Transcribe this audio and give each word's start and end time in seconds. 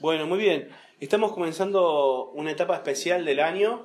Bueno, 0.00 0.28
muy 0.28 0.38
bien. 0.38 0.68
Estamos 1.00 1.32
comenzando 1.32 2.30
una 2.34 2.52
etapa 2.52 2.76
especial 2.76 3.24
del 3.24 3.40
año. 3.40 3.84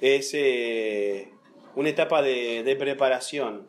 Es 0.00 0.30
eh, 0.32 1.30
una 1.74 1.90
etapa 1.90 2.22
de, 2.22 2.74
preparación. 2.78 3.66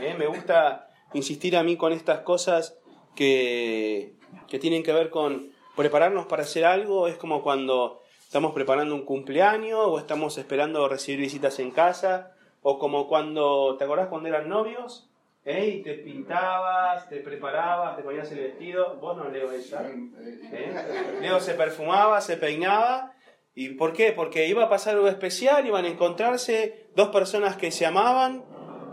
¿eh? 0.00 0.14
Me 0.18 0.26
gusta 0.26 0.88
insistir 1.12 1.54
a 1.58 1.62
mí 1.62 1.76
con 1.76 1.92
estas 1.92 2.20
cosas 2.20 2.78
que, 3.14 4.14
que 4.48 4.58
tienen 4.58 4.82
que 4.82 4.94
ver 4.94 5.10
con 5.10 5.52
prepararnos 5.76 6.24
para 6.24 6.44
hacer 6.44 6.64
algo. 6.64 7.08
Es 7.08 7.16
como 7.16 7.42
cuando 7.42 8.00
estamos 8.22 8.54
preparando 8.54 8.94
un 8.94 9.04
cumpleaños 9.04 9.80
o 9.84 9.98
estamos 9.98 10.38
esperando 10.38 10.88
recibir 10.88 11.20
visitas 11.20 11.58
en 11.58 11.72
casa. 11.72 12.32
O 12.62 12.78
como 12.78 13.06
cuando, 13.06 13.76
¿te 13.76 13.84
acordás 13.84 14.08
cuando 14.08 14.30
eran 14.30 14.48
novios? 14.48 15.07
¿Eh? 15.48 15.76
Y 15.78 15.82
te 15.82 15.94
pintabas, 15.94 17.08
te 17.08 17.20
preparabas, 17.20 17.96
te 17.96 18.02
ponías 18.02 18.30
el 18.32 18.40
vestido. 18.40 18.96
Vos 18.96 19.16
no, 19.16 19.30
Leo, 19.30 19.50
ella. 19.50 19.80
¿Eh? 19.88 21.18
Leo 21.22 21.40
se 21.40 21.54
perfumaba, 21.54 22.20
se 22.20 22.36
peinaba. 22.36 23.14
¿Y 23.54 23.70
por 23.70 23.94
qué? 23.94 24.12
Porque 24.12 24.46
iba 24.46 24.64
a 24.64 24.68
pasar 24.68 24.96
algo 24.96 25.08
especial, 25.08 25.66
iban 25.66 25.86
a 25.86 25.88
encontrarse 25.88 26.90
dos 26.94 27.08
personas 27.08 27.56
que 27.56 27.70
se 27.70 27.86
amaban. 27.86 28.44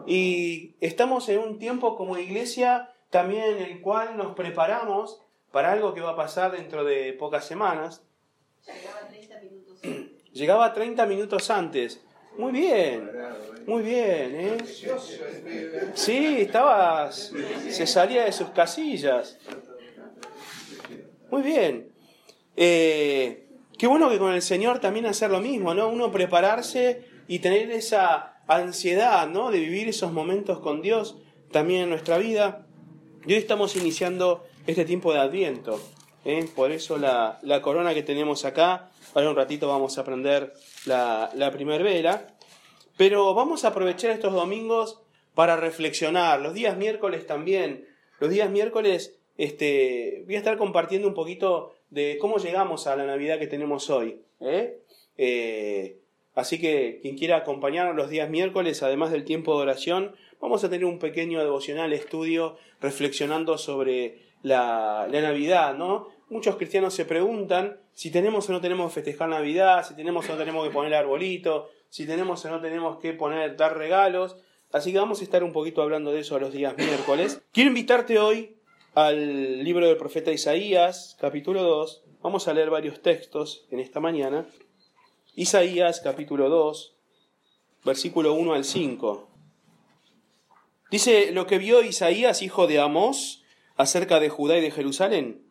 Y 0.08 0.77
estamos 0.80 1.27
en 1.27 1.40
un 1.40 1.60
tiempo 1.60 1.98
como 1.98 2.18
iglesia 2.18 2.90
también 3.10 3.58
en 3.58 3.62
el 3.62 3.82
cual 3.82 4.16
nos 4.16 4.34
preparamos 4.34 5.22
para 5.52 5.74
algo 5.74 5.94
que 5.94 5.99
va 5.99 6.12
a 6.12 6.16
pasar 6.16 6.54
dentro 6.54 6.85
de 6.85 7.12
pocas 7.12 7.44
semanas. 7.44 8.02
Llegaba 8.66 9.10
30 9.10 9.40
minutos 9.41 9.84
antes. 9.84 10.32
Llegaba 10.32 10.74
30 10.74 11.05
minutos 11.05 11.49
antes. 11.49 12.05
Muy 12.38 12.52
bien, 12.52 13.10
muy 13.66 13.84
bien, 13.84 14.36
¿eh? 14.36 14.58
Sí, 15.94 16.38
estabas, 16.40 17.32
se 17.70 17.88
salía 17.88 18.26
de 18.26 18.32
sus 18.32 18.50
casillas. 18.50 19.38
Muy 21.32 21.42
bien. 21.42 21.90
Eh, 22.56 23.48
qué 23.78 23.88
bueno 23.88 24.10
que 24.10 24.20
con 24.20 24.34
el 24.34 24.42
Señor 24.42 24.80
también 24.80 25.06
hacer 25.06 25.32
lo 25.32 25.40
mismo, 25.40 25.74
¿no? 25.74 25.90
Uno 25.90 26.12
prepararse 26.12 27.05
y 27.27 27.40
tener 27.40 27.72
esa 27.72 28.42
ansiedad, 28.48 29.27
¿no? 29.27 29.52
De 29.52 29.60
vivir 29.60 29.88
esos 29.88 30.12
momentos 30.12 30.60
con 30.60 30.82
Dios 30.82 31.18
también 31.52 31.84
en 31.84 31.90
nuestra 31.90 32.18
vida. 32.18 32.68
Y 33.26 33.34
hoy 33.34 33.40
estamos 33.40 33.76
iniciando 33.76 34.46
este 34.68 34.86
tiempo 34.86 35.14
de 35.14 35.20
Adviento. 35.20 35.82
¿eh? 36.26 36.48
Por 36.55 36.72
eso 36.72 36.98
la, 36.98 37.40
la 37.42 37.62
corona 37.62 37.94
que 37.94 38.04
tenemos 38.04 38.46
acá 38.46 38.92
Ahora 39.16 39.30
un 39.30 39.36
ratito 39.38 39.70
vamos 39.70 39.98
a 39.98 40.02
aprender 40.02 40.54
la, 40.86 41.32
la 41.34 41.52
primer 41.52 41.84
vela. 41.84 42.28
Pero 42.98 43.34
vamos 43.34 43.66
a 43.66 43.70
aprovechar 43.70 44.12
estos 44.12 44.34
domingos 44.34 45.02
para 45.34 45.58
reflexionar. 45.58 46.42
Los 46.42 46.54
días 46.54 46.77
miércoles 46.77 47.27
también. 47.27 47.88
Los 48.20 48.30
días 48.30 48.50
miércoles 48.50 49.20
este, 49.38 50.24
voy 50.26 50.36
a 50.36 50.40
estar 50.40 50.58
compartiendo 50.58 51.08
un 51.08 51.14
poquito 51.14 51.74
de 51.90 52.18
cómo 52.20 52.38
llegamos 52.38 52.88
a 52.88 52.96
la 52.96 53.05
Navidad 53.05 53.40
que 53.40 53.48
tenemos 53.48 53.90
hoy. 53.90 54.22
¿eh? 54.40 54.80
Eh, 55.18 56.00
así 56.34 56.60
que 56.60 56.99
quien 57.02 57.18
quiera 57.18 57.38
acompañarnos 57.38 57.96
los 57.96 58.10
días 58.10 58.30
miércoles, 58.30 58.82
además 58.82 59.12
del 59.12 59.26
tiempo 59.26 59.55
de 59.55 59.64
oración, 59.64 60.16
vamos 60.40 60.64
a 60.64 60.70
tener 60.70 60.86
un 60.86 60.99
pequeño 60.99 61.40
devocional 61.40 61.94
estudio 61.94 62.58
reflexionando 62.82 63.58
sobre 63.58 64.20
la 64.42 65.08
Navidad, 65.12 65.75
¿no? 65.75 66.09
Muchos 66.29 66.56
cristianos 66.56 66.94
se 66.94 67.06
preguntan 67.06 67.79
si 67.94 68.09
tenemos 68.09 68.50
o 68.50 68.51
no 68.51 68.59
tenemos 68.59 68.88
que 68.88 69.01
festejar 69.01 69.29
Navidad, 69.29 69.85
si 69.88 69.95
tenemos 69.95 70.28
o 70.28 70.31
no 70.34 70.38
tenemos 70.38 70.68
que 70.68 70.73
poner 70.73 70.95
arbolito, 70.95 71.69
si 71.90 72.07
tenemos 72.07 72.44
o 72.44 72.50
no 72.50 72.62
tenemos 72.62 73.00
que 73.00 73.13
poner, 73.13 73.56
dar 73.56 73.78
regalos. 73.78 74.35
Así 74.72 74.91
que 74.91 74.97
vamos 74.97 75.22
a 75.22 75.23
estar 75.23 75.44
un 75.44 75.53
poquito 75.53 75.81
hablando 75.81 76.12
de 76.12 76.22
eso 76.22 76.35
a 76.35 76.40
los 76.40 76.51
días 76.51 76.75
miércoles. 76.78 77.41
Quiero 77.51 77.69
invitarte 77.69 78.19
hoy 78.19 78.57
al 78.96 79.63
libro 79.63 79.88
del 79.88 79.97
profeta 79.97 80.31
Isaías, 80.31 81.16
capítulo 81.19 81.62
2. 81.62 82.03
Vamos 82.22 82.47
a 82.47 82.53
leer 82.53 82.72
varios 82.72 83.01
textos 83.01 83.66
en 83.69 83.79
esta 83.79 84.00
mañana. 84.00 84.47
Isaías, 85.35 86.01
capítulo 86.01 86.50
2, 86.50 86.96
versículo 87.85 88.34
1 88.34 88.53
al 88.53 88.66
5. 88.66 89.29
Dice 90.90 91.31
lo 91.31 91.46
que 91.46 91.59
vio 91.59 91.84
Isaías, 91.84 92.41
hijo 92.41 92.66
de 92.66 92.80
Amós, 92.80 93.44
acerca 93.75 94.19
de 94.19 94.30
Judá 94.30 94.58
y 94.58 94.62
de 94.62 94.72
Jerusalén. 94.72 95.45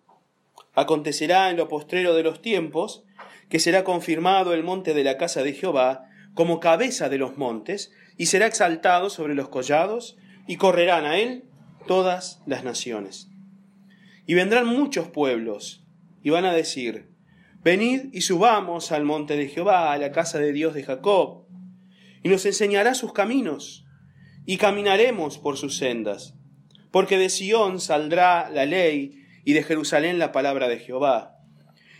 Acontecerá 0.74 1.50
en 1.50 1.56
lo 1.56 1.68
postrero 1.68 2.14
de 2.14 2.22
los 2.22 2.42
tiempos 2.42 3.04
que 3.48 3.60
será 3.60 3.84
confirmado 3.84 4.54
el 4.54 4.64
monte 4.64 4.94
de 4.94 5.04
la 5.04 5.16
casa 5.16 5.42
de 5.42 5.52
Jehová 5.52 6.08
como 6.34 6.60
cabeza 6.60 7.08
de 7.08 7.18
los 7.18 7.36
montes, 7.38 7.92
y 8.16 8.26
será 8.26 8.46
exaltado 8.46 9.08
sobre 9.08 9.34
los 9.34 9.48
collados, 9.48 10.16
y 10.46 10.56
correrán 10.56 11.04
a 11.04 11.18
él 11.18 11.44
todas 11.86 12.42
las 12.46 12.64
naciones. 12.64 13.30
Y 14.26 14.34
vendrán 14.34 14.66
muchos 14.66 15.08
pueblos, 15.08 15.84
y 16.22 16.30
van 16.30 16.44
a 16.44 16.52
decir, 16.52 17.14
Venid 17.62 18.12
y 18.12 18.20
subamos 18.20 18.92
al 18.92 19.04
monte 19.04 19.36
de 19.36 19.48
Jehová, 19.48 19.92
a 19.92 19.98
la 19.98 20.12
casa 20.12 20.38
de 20.38 20.52
Dios 20.52 20.74
de 20.74 20.82
Jacob, 20.82 21.46
y 22.22 22.28
nos 22.28 22.44
enseñará 22.44 22.94
sus 22.94 23.12
caminos, 23.12 23.86
y 24.44 24.58
caminaremos 24.58 25.38
por 25.38 25.56
sus 25.56 25.76
sendas, 25.78 26.34
porque 26.90 27.16
de 27.16 27.30
Sión 27.30 27.80
saldrá 27.80 28.50
la 28.50 28.66
ley, 28.66 29.23
y 29.44 29.52
de 29.52 29.62
Jerusalén 29.62 30.18
la 30.18 30.32
palabra 30.32 30.68
de 30.68 30.78
Jehová. 30.78 31.38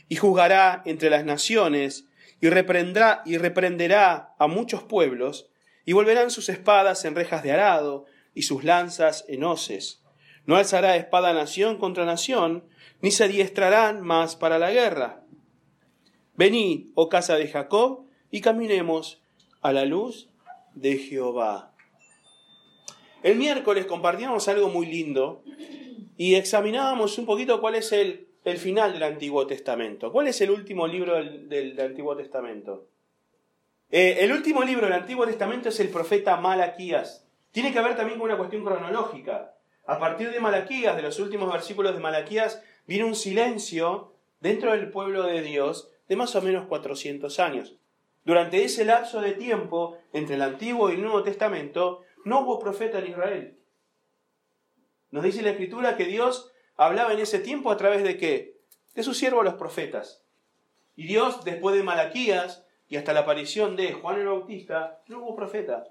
Y 0.09 0.17
juzgará 0.17 0.83
entre 0.85 1.11
las 1.11 1.25
naciones, 1.25 2.07
y 2.41 2.49
reprenderá, 2.49 3.23
y 3.25 3.39
reprenderá 3.39 4.35
a 4.39 4.47
muchos 4.47 4.83
pueblos, 4.83 5.51
y 5.85 5.93
volverán 5.93 6.31
sus 6.31 6.49
espadas 6.49 7.05
en 7.05 7.15
rejas 7.15 7.43
de 7.43 7.53
arado, 7.53 8.07
y 8.35 8.43
sus 8.43 8.65
lanzas 8.65 9.25
en 9.29 9.45
hoces. 9.45 10.03
No 10.47 10.57
alzará 10.57 10.97
espada 10.97 11.33
nación 11.33 11.79
contra 11.79 12.05
nación, 12.05 12.65
ni 13.01 13.11
se 13.11 13.25
adiestrarán 13.25 14.03
más 14.03 14.37
para 14.37 14.59
la 14.59 14.71
guerra. 14.71 15.23
Venid, 16.37 16.91
oh 16.95 17.09
casa 17.09 17.37
de 17.37 17.49
Jacob, 17.49 18.07
y 18.31 18.41
caminemos 18.41 19.23
a 19.63 19.73
la 19.73 19.85
luz 19.85 20.29
de 20.75 20.99
Jehová. 20.99 21.73
El 23.23 23.37
miércoles 23.37 23.87
compartíamos 23.87 24.49
algo 24.49 24.69
muy 24.69 24.87
lindo 24.87 25.43
y 26.17 26.35
examinábamos 26.37 27.19
un 27.19 27.27
poquito 27.27 27.61
cuál 27.61 27.75
es 27.75 27.93
el, 27.93 28.29
el 28.45 28.59
final 28.59 28.93
del 28.93 29.03
Antiguo 29.03 29.47
Testamento. 29.47 30.13
¿Cuál 30.13 30.29
es 30.29 30.41
el 30.41 30.51
último 30.51 30.87
libro 30.87 31.15
del, 31.15 31.79
Antiguo 31.81 32.17
Testamento? 32.17 32.89
Eh, 33.91 34.19
el 34.21 34.33
último 34.33 34.63
libro 34.63 34.87
del 34.87 34.95
Antiguo 34.95 35.27
Testamento 35.27 35.71
es 35.71 35.81
el 35.81 35.89
profeta 35.89 36.37
Malaquías. 36.37 37.27
Tiene 37.53 37.73
que 37.73 37.81
ver 37.81 37.97
también 37.97 38.19
con 38.19 38.29
una 38.29 38.39
cuestión 38.39 38.65
cronológica. 38.65 39.55
A 39.87 39.99
partir 39.99 40.31
de 40.31 40.41
Malaquías, 40.41 40.97
de 40.97 41.03
los 41.03 41.19
últimos 41.19 41.53
versículos 41.53 41.95
de 41.95 42.01
Malaquías, 42.01 42.63
viene 42.87 43.05
un 43.05 43.15
silencio 43.15 44.15
dentro 44.41 44.73
del 44.73 44.91
pueblo 44.91 45.23
de 45.25 45.43
Dios 45.43 45.91
de 46.09 46.17
más 46.17 46.35
o 46.37 46.43
menos 46.43 46.67
400 46.67 47.39
años. 47.41 47.77
Durante 48.25 48.65
ese 48.65 48.85
lapso 48.85 49.21
de 49.21 49.33
tiempo 49.33 49.99
entre 50.13 50.37
el 50.37 50.43
Antiguo 50.43 50.91
y 50.91 50.95
el 50.95 51.03
Nuevo 51.03 51.23
Testamento, 51.23 52.03
no 52.25 52.41
hubo 52.41 52.59
profeta 52.59 52.99
en 52.99 53.09
Israel. 53.09 53.59
Nos 55.15 55.23
dice 55.23 55.43
la 55.43 55.51
Escritura 55.51 55.97
que 55.97 56.07
Dios 56.07 56.51
hablaba 56.77 57.13
en 57.13 57.21
ese 57.21 57.39
tiempo 57.39 57.71
a 57.71 57.77
través 57.77 58.03
de 58.03 58.17
qué? 58.17 58.59
De 58.97 59.05
sus 59.05 59.17
siervos 59.17 59.45
los 59.45 59.55
profetas. 59.55 60.25
Y 60.97 61.07
Dios, 61.07 61.45
después 61.45 61.77
de 61.77 61.85
Malaquías 61.85 62.67
y 62.89 62.97
hasta 62.97 63.13
la 63.13 63.21
aparición 63.21 63.77
de 63.77 63.93
Juan 63.93 64.19
el 64.19 64.27
Bautista, 64.27 65.05
no 65.07 65.21
hubo 65.21 65.37
profeta. 65.37 65.85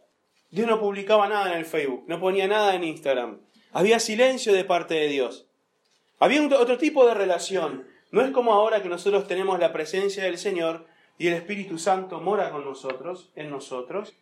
Dios 0.51 0.67
no 0.67 0.78
publicaba 0.78 1.29
nada 1.29 1.53
en 1.53 1.57
el 1.57 1.63
Facebook, 1.63 2.03
no 2.06 2.19
ponía 2.19 2.50
nada 2.50 2.75
en 2.75 2.84
Instagram. 2.84 3.39
Había 3.72 4.01
silencio 4.01 4.51
de 4.51 4.66
parte 4.66 4.95
de 4.95 5.07
Dios. 5.07 5.47
Había 6.19 6.45
otro 6.45 6.78
tipo 6.78 7.07
de 7.07 7.13
relación. 7.13 7.88
No 8.11 8.19
es 8.23 8.31
como 8.31 8.51
ahora 8.51 8.84
que 8.84 8.90
nosotros 8.90 9.25
tenemos 9.25 9.57
la 9.57 9.72
presencia 9.72 10.25
del 10.25 10.38
Señor 10.38 10.85
y 11.17 11.28
el 11.28 11.35
Espíritu 11.35 11.78
Santo 11.78 12.19
mora 12.19 12.51
con 12.51 12.66
nosotros, 12.66 13.31
en 13.38 13.50
nosotros, 13.50 14.17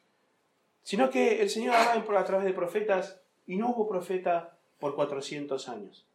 sino 0.83 1.09
que 1.09 1.41
el 1.41 1.49
Señor 1.49 1.73
hablaba 1.73 2.19
a 2.19 2.25
través 2.25 2.45
de 2.45 2.53
profetas 2.53 3.19
y 3.47 3.57
no 3.57 3.69
hubo 3.71 3.89
profeta 3.89 4.59
por 4.81 4.95
400 4.95 5.69
años. 5.69 6.05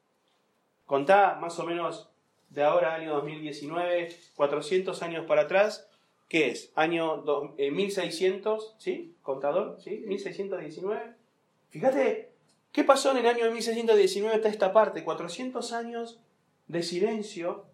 Contá 0.84 1.38
más 1.41 1.59
o 1.59 1.65
menos 1.65 2.10
de 2.50 2.62
ahora, 2.62 2.94
año 2.94 3.15
2019, 3.15 4.15
400 4.34 5.03
años 5.03 5.24
para 5.27 5.42
atrás, 5.42 5.89
¿qué 6.28 6.48
es? 6.48 6.72
Año 6.74 7.24
1600, 7.57 8.63
eh, 8.63 8.74
¿sí? 8.78 9.15
Contador, 9.22 9.78
¿sí? 9.83 10.04
1619. 10.07 11.15
Fíjate, 11.71 12.30
¿qué 12.72 12.84
pasó 12.84 13.13
en 13.13 13.18
el 13.18 13.27
año 13.27 13.51
1619 13.51 14.36
hasta 14.36 14.48
esta 14.48 14.72
parte? 14.72 15.03
400 15.03 15.72
años 15.72 16.21
de 16.69 16.83
silencio 16.83 17.65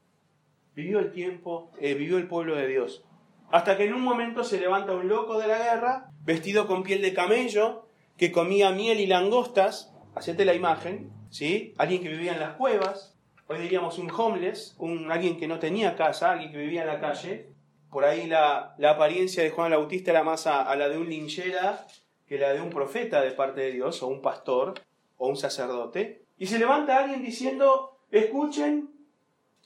vivió 0.75 1.01
el 1.01 1.13
tiempo, 1.13 1.71
eh, 1.81 1.95
vivió 1.95 2.19
el 2.19 2.29
pueblo 2.29 2.55
de 2.55 2.67
Dios. 2.69 3.05
Hasta 3.51 3.77
que 3.77 3.85
en 3.85 3.95
un 3.95 4.03
momento 4.03 4.45
se 4.45 4.59
levanta 4.59 4.95
un 4.95 5.09
loco 5.09 5.39
de 5.39 5.49
la 5.49 5.59
guerra, 5.59 6.11
vestido 6.25 6.67
con 6.67 6.83
piel 6.83 7.03
de 7.03 7.13
camello, 7.13 7.87
que 8.17 8.33
comía 8.33 8.71
miel 8.71 9.01
y 9.01 9.07
langostas, 9.07 9.92
hacete 10.15 10.45
la 10.45 10.55
imagen, 10.55 11.11
¿sí? 11.31 11.75
Alguien 11.79 12.03
que 12.03 12.09
vivía 12.09 12.33
en 12.33 12.41
las 12.41 12.57
cuevas, 12.57 13.17
hoy 13.47 13.61
diríamos 13.61 13.99
un 13.99 14.11
homeless, 14.11 14.75
un, 14.79 15.11
alguien 15.11 15.39
que 15.39 15.47
no 15.47 15.59
tenía 15.59 15.97
casa, 15.97 16.33
alguien 16.33 16.53
que 16.53 16.59
vivía 16.59 16.83
en 16.83 16.89
la 16.89 17.01
calle. 17.01 17.49
Por 17.91 18.05
ahí 18.05 18.27
la, 18.27 18.75
apariencia 18.89 19.43
de 19.43 19.51
Juan 19.51 19.73
el 19.73 19.79
Bautista 19.79 20.11
era 20.11 20.23
más 20.23 20.47
a, 20.47 20.75
la 20.77 20.89
de 20.89 20.97
un 20.97 21.09
linchera 21.09 21.87
que 22.27 22.39
la 22.39 22.53
de 22.53 22.63
un 22.63 22.71
profeta 22.71 23.21
de 23.21 23.33
parte 23.33 23.61
de 23.61 23.73
Dios, 23.73 24.03
o 24.03 24.09
un 24.09 24.23
pastor, 24.23 24.75
o 25.19 25.29
un 25.29 25.37
sacerdote. 25.37 26.25
Y 26.39 26.47
se 26.47 26.59
levanta 26.59 26.99
alguien 26.99 27.23
diciendo, 27.23 27.99
escuchen 28.11 28.91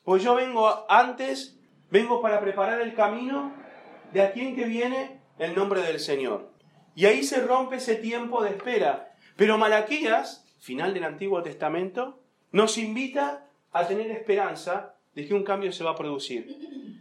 Pues 0.03 0.23
yo 0.23 0.35
vengo 0.35 0.85
antes, 0.89 1.59
vengo 1.91 2.21
para 2.21 2.41
preparar 2.41 2.81
el 2.81 2.95
camino 2.95 3.53
de 4.13 4.23
a 4.23 4.33
quien 4.33 4.57
que 4.57 4.65
viene 4.65 5.21
el 5.39 5.55
nombre 5.55 5.83
del 5.83 6.01
Señor. 6.01 6.51
Y 6.97 7.07
ahí 7.07 7.23
se 7.23 7.41
rompe 7.41 7.77
ese 7.77 7.97
tiempo 7.97 8.43
de 8.43 8.51
espera. 8.51 9.15
Pero 9.37 9.59
Malaquías, 9.59 10.45
final 10.59 10.95
del 10.95 11.05
Antiguo 11.05 11.43
Testamento, 11.43 12.19
nos 12.53 12.79
invita 12.79 13.47
a 13.73 13.87
tener 13.87 14.11
esperanza 14.11 14.95
de 15.15 15.27
que 15.27 15.35
un 15.35 15.45
cambio 15.45 15.73
se 15.73 15.85
va 15.85 15.91
a 15.91 15.97
producir. 15.97 16.57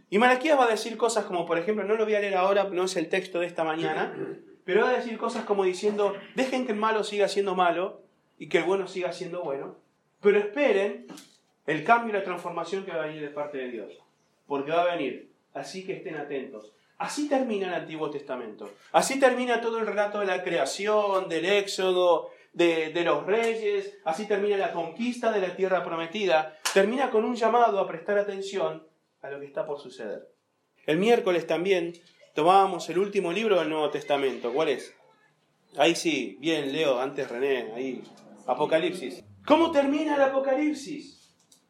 Y 0.08 0.18
Malaquías 0.18 0.58
va 0.58 0.64
a 0.64 0.70
decir 0.70 0.96
cosas 0.96 1.24
como, 1.24 1.46
por 1.46 1.58
ejemplo, 1.58 1.84
no 1.84 1.94
lo 1.94 2.04
voy 2.04 2.14
a 2.14 2.20
leer 2.20 2.36
ahora, 2.36 2.64
no 2.64 2.84
es 2.84 2.96
el 2.96 3.08
texto 3.08 3.40
de 3.40 3.46
esta 3.46 3.64
mañana, 3.64 4.14
pero 4.64 4.82
va 4.82 4.90
a 4.90 4.96
decir 4.96 5.18
cosas 5.18 5.44
como 5.44 5.64
diciendo, 5.64 6.14
dejen 6.34 6.66
que 6.66 6.72
el 6.72 6.78
malo 6.78 7.04
siga 7.04 7.28
siendo 7.28 7.54
malo 7.54 8.02
y 8.38 8.48
que 8.48 8.58
el 8.58 8.64
bueno 8.64 8.86
siga 8.86 9.12
siendo 9.12 9.42
bueno, 9.42 9.76
pero 10.20 10.38
esperen 10.38 11.06
el 11.66 11.84
cambio 11.84 12.10
y 12.10 12.18
la 12.18 12.24
transformación 12.24 12.84
que 12.84 12.92
va 12.92 13.02
a 13.02 13.06
venir 13.06 13.22
de 13.22 13.28
parte 13.28 13.58
de 13.58 13.70
Dios, 13.70 13.92
porque 14.46 14.70
va 14.70 14.82
a 14.82 14.94
venir, 14.94 15.30
así 15.54 15.84
que 15.84 15.94
estén 15.94 16.16
atentos. 16.16 16.72
Así 16.98 17.28
termina 17.28 17.68
el 17.68 17.74
Antiguo 17.74 18.10
Testamento. 18.10 18.70
Así 18.92 19.20
termina 19.20 19.60
todo 19.60 19.78
el 19.78 19.86
relato 19.86 20.20
de 20.20 20.26
la 20.26 20.42
creación, 20.42 21.28
del 21.28 21.44
éxodo, 21.44 22.30
de, 22.54 23.02
los 23.04 23.26
reyes. 23.26 23.98
Así 24.04 24.26
termina 24.26 24.56
la 24.56 24.72
conquista 24.72 25.30
de 25.30 25.40
la 25.40 25.54
tierra 25.54 25.84
prometida. 25.84 26.56
Termina 26.72 27.10
con 27.10 27.24
un 27.24 27.36
llamado 27.36 27.78
a 27.78 27.86
prestar 27.86 28.18
atención 28.18 28.86
a 29.20 29.30
lo 29.30 29.40
que 29.40 29.46
está 29.46 29.66
por 29.66 29.78
suceder. 29.78 30.26
El 30.86 30.98
miércoles 30.98 31.46
también 31.46 31.92
tomábamos 32.34 32.88
el 32.88 32.98
último 32.98 33.30
libro 33.30 33.58
del 33.58 33.68
Nuevo 33.68 33.90
Testamento. 33.90 34.52
¿Cuál 34.52 34.70
es? 34.70 34.94
Ahí 35.76 35.94
sí, 35.94 36.38
bien, 36.40 36.72
Leo, 36.72 36.98
antes 36.98 37.28
René, 37.28 37.72
ahí. 37.74 38.02
Apocalipsis. 38.46 39.22
¿Cómo 39.44 39.70
termina 39.70 40.14
el 40.14 40.22
Apocalipsis? 40.22 41.16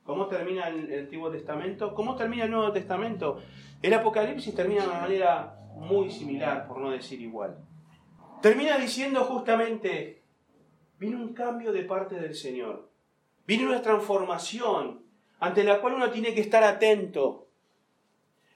¿Cómo 0.04 0.28
termina 0.28 0.68
el 0.68 1.00
Antiguo 1.00 1.30
Testamento? 1.30 1.92
¿Cómo 1.94 2.14
termina 2.14 2.44
el 2.44 2.50
Nuevo 2.52 2.70
Testamento? 2.72 3.42
El 3.82 3.94
Apocalipsis 3.94 4.54
termina 4.54 4.82
de 4.82 4.88
una 4.88 5.00
manera 5.00 5.58
muy 5.76 6.10
similar, 6.10 6.66
por 6.66 6.78
no 6.78 6.90
decir 6.90 7.20
igual. 7.20 7.56
Termina 8.40 8.78
diciendo 8.78 9.24
justamente, 9.24 10.22
viene 10.98 11.16
un 11.16 11.34
cambio 11.34 11.72
de 11.72 11.82
parte 11.82 12.16
del 12.16 12.34
Señor, 12.34 12.88
viene 13.46 13.66
una 13.66 13.82
transformación 13.82 15.02
ante 15.38 15.64
la 15.64 15.80
cual 15.80 15.94
uno 15.94 16.10
tiene 16.10 16.34
que 16.34 16.40
estar 16.40 16.64
atento. 16.64 17.48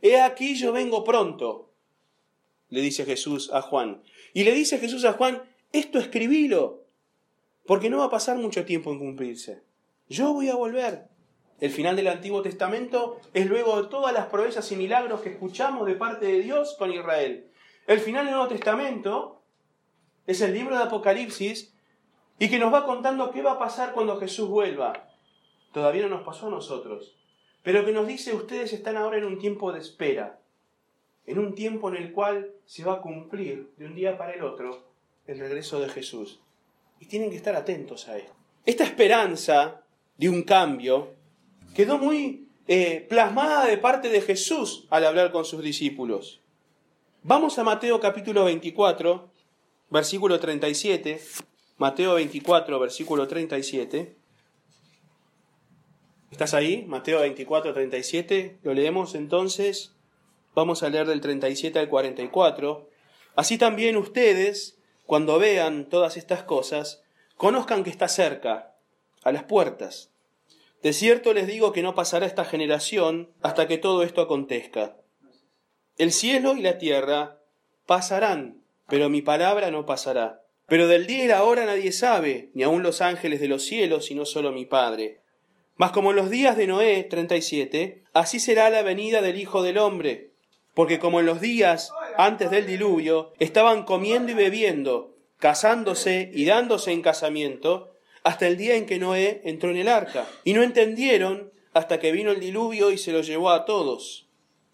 He 0.02 0.20
aquí 0.20 0.54
yo 0.54 0.72
vengo 0.72 1.04
pronto, 1.04 1.70
le 2.70 2.80
dice 2.80 3.04
Jesús 3.04 3.50
a 3.52 3.60
Juan. 3.60 4.02
Y 4.32 4.44
le 4.44 4.52
dice 4.52 4.78
Jesús 4.78 5.04
a 5.04 5.12
Juan, 5.12 5.42
esto 5.72 5.98
escribilo, 5.98 6.84
porque 7.66 7.90
no 7.90 7.98
va 7.98 8.06
a 8.06 8.10
pasar 8.10 8.38
mucho 8.38 8.64
tiempo 8.64 8.90
en 8.92 8.98
cumplirse. 8.98 9.62
Yo 10.08 10.32
voy 10.32 10.48
a 10.48 10.56
volver. 10.56 11.08
El 11.60 11.70
final 11.70 11.94
del 11.94 12.08
Antiguo 12.08 12.40
Testamento 12.40 13.20
es 13.34 13.46
luego 13.46 13.82
de 13.82 13.88
todas 13.88 14.14
las 14.14 14.26
proezas 14.26 14.72
y 14.72 14.76
milagros 14.76 15.20
que 15.20 15.28
escuchamos 15.28 15.86
de 15.86 15.94
parte 15.94 16.24
de 16.24 16.40
Dios 16.40 16.74
con 16.78 16.90
Israel. 16.90 17.50
El 17.86 18.00
final 18.00 18.24
del 18.24 18.34
Nuevo 18.34 18.48
Testamento 18.48 19.42
es 20.26 20.40
el 20.40 20.54
libro 20.54 20.76
de 20.76 20.84
Apocalipsis 20.84 21.74
y 22.38 22.48
que 22.48 22.58
nos 22.58 22.72
va 22.72 22.86
contando 22.86 23.30
qué 23.30 23.42
va 23.42 23.52
a 23.52 23.58
pasar 23.58 23.92
cuando 23.92 24.18
Jesús 24.18 24.48
vuelva. 24.48 25.10
Todavía 25.72 26.02
no 26.02 26.16
nos 26.16 26.22
pasó 26.22 26.46
a 26.46 26.50
nosotros, 26.50 27.14
pero 27.62 27.84
que 27.84 27.92
nos 27.92 28.06
dice 28.06 28.34
ustedes 28.34 28.72
están 28.72 28.96
ahora 28.96 29.18
en 29.18 29.24
un 29.24 29.38
tiempo 29.38 29.70
de 29.70 29.80
espera, 29.80 30.40
en 31.26 31.38
un 31.38 31.54
tiempo 31.54 31.90
en 31.90 31.96
el 31.96 32.12
cual 32.12 32.52
se 32.64 32.84
va 32.84 32.94
a 32.94 33.00
cumplir 33.02 33.70
de 33.76 33.84
un 33.84 33.94
día 33.94 34.16
para 34.16 34.32
el 34.32 34.42
otro 34.42 34.88
el 35.26 35.38
regreso 35.38 35.78
de 35.78 35.90
Jesús. 35.90 36.40
Y 37.00 37.06
tienen 37.06 37.28
que 37.28 37.36
estar 37.36 37.54
atentos 37.54 38.08
a 38.08 38.16
esto. 38.16 38.32
Esta 38.64 38.84
esperanza 38.84 39.82
de 40.16 40.28
un 40.28 40.42
cambio 40.42 41.19
quedó 41.74 41.98
muy 41.98 42.48
eh, 42.66 43.06
plasmada 43.08 43.66
de 43.66 43.78
parte 43.78 44.08
de 44.08 44.20
Jesús 44.20 44.86
al 44.90 45.04
hablar 45.04 45.32
con 45.32 45.44
sus 45.44 45.62
discípulos. 45.62 46.40
Vamos 47.22 47.58
a 47.58 47.64
Mateo 47.64 48.00
capítulo 48.00 48.44
24, 48.44 49.30
versículo 49.90 50.40
37. 50.40 51.20
Mateo 51.78 52.14
24, 52.14 52.78
versículo 52.78 53.26
37. 53.26 54.16
¿Estás 56.30 56.54
ahí? 56.54 56.84
Mateo 56.86 57.20
24, 57.20 57.74
37. 57.74 58.58
Lo 58.62 58.72
leemos 58.72 59.14
entonces. 59.14 59.94
Vamos 60.54 60.82
a 60.82 60.88
leer 60.88 61.06
del 61.06 61.20
37 61.20 61.78
al 61.78 61.88
44. 61.88 62.88
Así 63.34 63.58
también 63.58 63.96
ustedes, 63.96 64.78
cuando 65.06 65.38
vean 65.38 65.88
todas 65.88 66.16
estas 66.16 66.42
cosas, 66.42 67.02
conozcan 67.36 67.82
que 67.82 67.90
está 67.90 68.08
cerca, 68.08 68.74
a 69.24 69.32
las 69.32 69.44
puertas. 69.44 70.10
De 70.82 70.92
cierto 70.92 71.34
les 71.34 71.46
digo 71.46 71.72
que 71.72 71.82
no 71.82 71.94
pasará 71.94 72.26
esta 72.26 72.44
generación 72.44 73.30
hasta 73.42 73.68
que 73.68 73.78
todo 73.78 74.02
esto 74.02 74.22
acontezca. 74.22 74.96
El 75.98 76.12
cielo 76.12 76.56
y 76.56 76.62
la 76.62 76.78
tierra 76.78 77.42
pasarán, 77.84 78.62
pero 78.88 79.10
mi 79.10 79.20
palabra 79.20 79.70
no 79.70 79.84
pasará. 79.84 80.42
Pero 80.66 80.86
del 80.86 81.06
día 81.06 81.24
y 81.24 81.28
la 81.28 81.42
hora 81.44 81.66
nadie 81.66 81.92
sabe, 81.92 82.50
ni 82.54 82.62
aun 82.62 82.82
los 82.82 83.00
ángeles 83.00 83.40
de 83.40 83.48
los 83.48 83.64
cielos, 83.64 84.06
sino 84.06 84.24
solo 84.24 84.52
mi 84.52 84.64
Padre. 84.64 85.20
Mas 85.76 85.90
como 85.90 86.10
en 86.10 86.16
los 86.16 86.30
días 86.30 86.56
de 86.56 86.66
Noé 86.66 87.02
37, 87.04 88.04
así 88.12 88.38
será 88.38 88.70
la 88.70 88.82
venida 88.82 89.20
del 89.20 89.38
Hijo 89.38 89.62
del 89.62 89.78
Hombre. 89.78 90.30
Porque 90.74 90.98
como 90.98 91.20
en 91.20 91.26
los 91.26 91.40
días 91.40 91.90
antes 92.16 92.50
del 92.50 92.66
diluvio, 92.66 93.32
estaban 93.38 93.84
comiendo 93.84 94.30
y 94.32 94.34
bebiendo, 94.34 95.16
casándose 95.38 96.30
y 96.32 96.44
dándose 96.44 96.92
en 96.92 97.02
casamiento, 97.02 97.89
hasta 98.24 98.46
el 98.46 98.56
día 98.56 98.76
en 98.76 98.86
que 98.86 98.98
Noé 98.98 99.40
entró 99.44 99.70
en 99.70 99.76
el 99.76 99.88
arca. 99.88 100.26
Y 100.44 100.52
no 100.52 100.62
entendieron 100.62 101.52
hasta 101.72 101.98
que 101.98 102.12
vino 102.12 102.30
el 102.30 102.40
diluvio 102.40 102.90
y 102.90 102.98
se 102.98 103.12
lo 103.12 103.22
llevó 103.22 103.50
a 103.50 103.64
todos. 103.64 104.28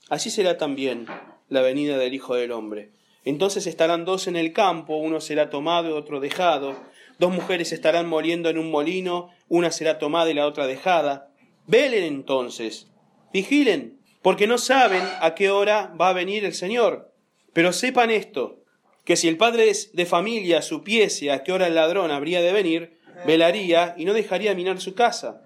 Así 0.09 0.31
será 0.31 0.57
también 0.57 1.07
la 1.49 1.61
venida 1.61 1.99
del 1.99 2.15
Hijo 2.15 2.35
del 2.35 2.53
Hombre. 2.53 2.93
Entonces 3.25 3.67
estarán 3.67 4.05
dos 4.05 4.29
en 4.29 4.37
el 4.37 4.53
campo, 4.53 4.97
uno 4.97 5.21
será 5.21 5.51
tomado 5.51 5.91
y 5.91 5.93
otro 5.93 6.21
dejado. 6.21 6.77
Dos 7.19 7.33
mujeres 7.33 7.73
estarán 7.73 8.09
moliendo 8.09 8.49
en 8.51 8.59
un 8.59 8.71
molino, 8.71 9.31
una 9.49 9.73
será 9.73 9.99
tomada 9.99 10.31
y 10.31 10.35
la 10.35 10.47
otra 10.47 10.67
dejada. 10.67 11.33
Velen 11.67 12.05
entonces, 12.05 12.89
vigilen, 13.33 14.01
porque 14.23 14.47
no 14.47 14.59
saben 14.59 15.03
a 15.21 15.35
qué 15.35 15.51
hora 15.51 15.93
va 16.01 16.11
a 16.11 16.13
venir 16.13 16.45
el 16.45 16.55
Señor. 16.55 17.13
Pero 17.53 17.73
sepan 17.73 18.11
esto, 18.11 18.63
que 19.05 19.17
si 19.17 19.29
el 19.29 19.37
padre 19.37 19.73
de 19.93 20.07
familia 20.07 20.63
supiese 20.63 21.31
a 21.33 21.43
qué 21.43 21.53
hora 21.53 21.67
el 21.67 21.75
ladrón 21.75 22.11
habría 22.11 22.43
de 22.43 22.53
venir, 22.53 22.96
velaría 23.25 23.95
y 23.97 24.05
no 24.05 24.13
dejaría 24.13 24.55
minar 24.55 24.81
su 24.81 24.95
casa. 24.95 25.43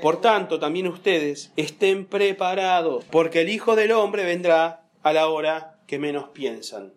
Por 0.00 0.20
tanto, 0.20 0.58
también 0.58 0.88
ustedes 0.88 1.52
estén 1.56 2.06
preparados, 2.06 3.04
porque 3.04 3.42
el 3.42 3.48
Hijo 3.48 3.76
del 3.76 3.92
Hombre 3.92 4.24
vendrá 4.24 4.82
a 5.02 5.12
la 5.12 5.28
hora 5.28 5.78
que 5.86 5.98
menos 5.98 6.30
piensan. 6.30 6.94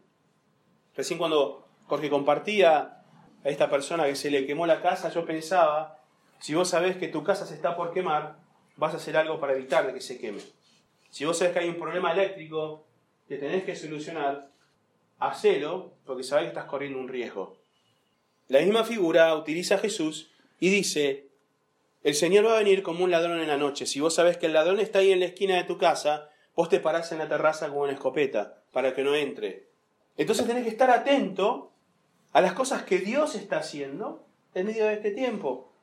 Recién 0.95 1.19
cuando 1.19 1.67
Jorge 1.85 2.09
compartía 2.09 3.01
a 3.43 3.49
esta 3.49 3.69
persona 3.69 4.05
que 4.05 4.15
se 4.15 4.31
le 4.31 4.45
quemó 4.45 4.65
la 4.65 4.81
casa, 4.81 5.09
yo 5.09 5.25
pensaba, 5.25 5.99
si 6.39 6.55
vos 6.55 6.69
sabés 6.69 6.97
que 6.97 7.07
tu 7.07 7.23
casa 7.23 7.45
se 7.45 7.53
está 7.53 7.75
por 7.75 7.93
quemar, 7.93 8.37
vas 8.77 8.93
a 8.93 8.97
hacer 8.97 9.15
algo 9.15 9.39
para 9.39 9.53
evitar 9.53 9.93
que 9.93 10.01
se 10.01 10.17
queme. 10.19 10.41
Si 11.09 11.25
vos 11.25 11.37
sabés 11.37 11.53
que 11.53 11.59
hay 11.59 11.69
un 11.69 11.77
problema 11.77 12.11
eléctrico 12.11 12.85
que 13.27 13.37
tenés 13.37 13.63
que 13.63 13.75
solucionar, 13.75 14.49
hacelo 15.19 15.93
porque 16.05 16.23
sabés 16.23 16.45
que 16.45 16.49
estás 16.49 16.65
corriendo 16.65 16.99
un 16.99 17.07
riesgo. 17.07 17.56
La 18.47 18.59
misma 18.59 18.83
figura 18.83 19.35
utiliza 19.35 19.77
Jesús 19.77 20.31
y 20.59 20.69
dice, 20.69 21.27
el 22.03 22.15
Señor 22.15 22.45
va 22.45 22.55
a 22.55 22.59
venir 22.59 22.83
como 22.83 23.03
un 23.03 23.11
ladrón 23.11 23.41
en 23.41 23.47
la 23.47 23.57
noche. 23.57 23.85
Si 23.85 23.99
vos 23.99 24.15
sabés 24.15 24.37
que 24.37 24.45
el 24.45 24.53
ladrón 24.53 24.79
está 24.79 24.99
ahí 24.99 25.11
en 25.11 25.19
la 25.19 25.25
esquina 25.25 25.57
de 25.57 25.65
tu 25.65 25.77
casa, 25.77 26.29
vos 26.55 26.69
te 26.69 26.79
parás 26.79 27.11
en 27.11 27.17
la 27.17 27.27
terraza 27.27 27.67
con 27.67 27.79
una 27.79 27.91
escopeta 27.91 28.63
para 28.71 28.93
que 28.93 29.03
no 29.03 29.15
entre. 29.15 29.67
Entonces 30.15 30.47
tenés 30.47 30.63
que 30.63 30.69
estar 30.69 30.89
atento 30.89 31.71
a 32.31 32.41
las 32.41 32.53
cosas 32.53 32.83
que 32.83 32.99
Dios 32.99 33.35
está 33.35 33.57
haciendo 33.57 34.25
en 34.53 34.67
medio 34.67 34.85
de 34.85 34.93
este 34.93 35.11
tiempo. 35.11 35.73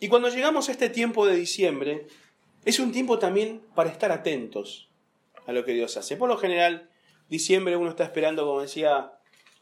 Y 0.00 0.08
cuando 0.08 0.28
llegamos 0.28 0.68
a 0.68 0.72
este 0.72 0.88
tiempo 0.88 1.26
de 1.26 1.36
diciembre, 1.36 2.06
es 2.64 2.78
un 2.78 2.92
tiempo 2.92 3.18
también 3.18 3.60
para 3.74 3.90
estar 3.90 4.10
atentos 4.10 4.88
a 5.46 5.52
lo 5.52 5.64
que 5.64 5.72
Dios 5.72 5.96
hace. 5.96 6.16
Por 6.16 6.28
lo 6.28 6.38
general, 6.38 6.88
diciembre 7.28 7.76
uno 7.76 7.90
está 7.90 8.04
esperando, 8.04 8.46
como 8.46 8.62
decía 8.62 9.12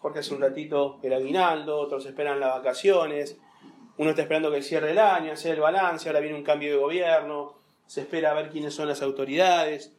Jorge 0.02 0.18
hace 0.18 0.34
un 0.34 0.40
ratito 0.40 0.98
el 1.04 1.12
aguinaldo, 1.12 1.78
otros 1.78 2.04
esperan 2.06 2.40
las 2.40 2.56
vacaciones, 2.56 3.38
uno 3.96 4.10
está 4.10 4.22
esperando 4.22 4.50
que 4.50 4.60
cierre 4.60 4.90
el 4.90 4.98
año, 4.98 5.32
hacer 5.32 5.54
el 5.54 5.60
balance, 5.60 6.08
ahora 6.08 6.18
viene 6.18 6.36
un 6.36 6.42
cambio 6.42 6.72
de 6.72 6.76
gobierno, 6.76 7.54
se 7.86 8.00
espera 8.00 8.32
a 8.32 8.34
ver 8.34 8.50
quiénes 8.50 8.74
son 8.74 8.88
las 8.88 9.00
autoridades. 9.00 9.92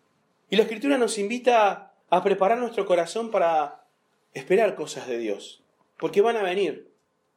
Y 0.50 0.58
la 0.58 0.64
escritura 0.64 0.98
nos 0.98 1.18
invita 1.18 1.94
a 2.10 2.22
preparar 2.22 2.58
nuestro 2.58 2.86
corazón 2.86 3.32
para 3.32 3.86
esperar 4.34 4.76
cosas 4.76 5.08
de 5.08 5.18
Dios, 5.20 5.64
porque 5.98 6.22
van 6.22 6.36
a 6.36 6.44
venir. 6.44 6.92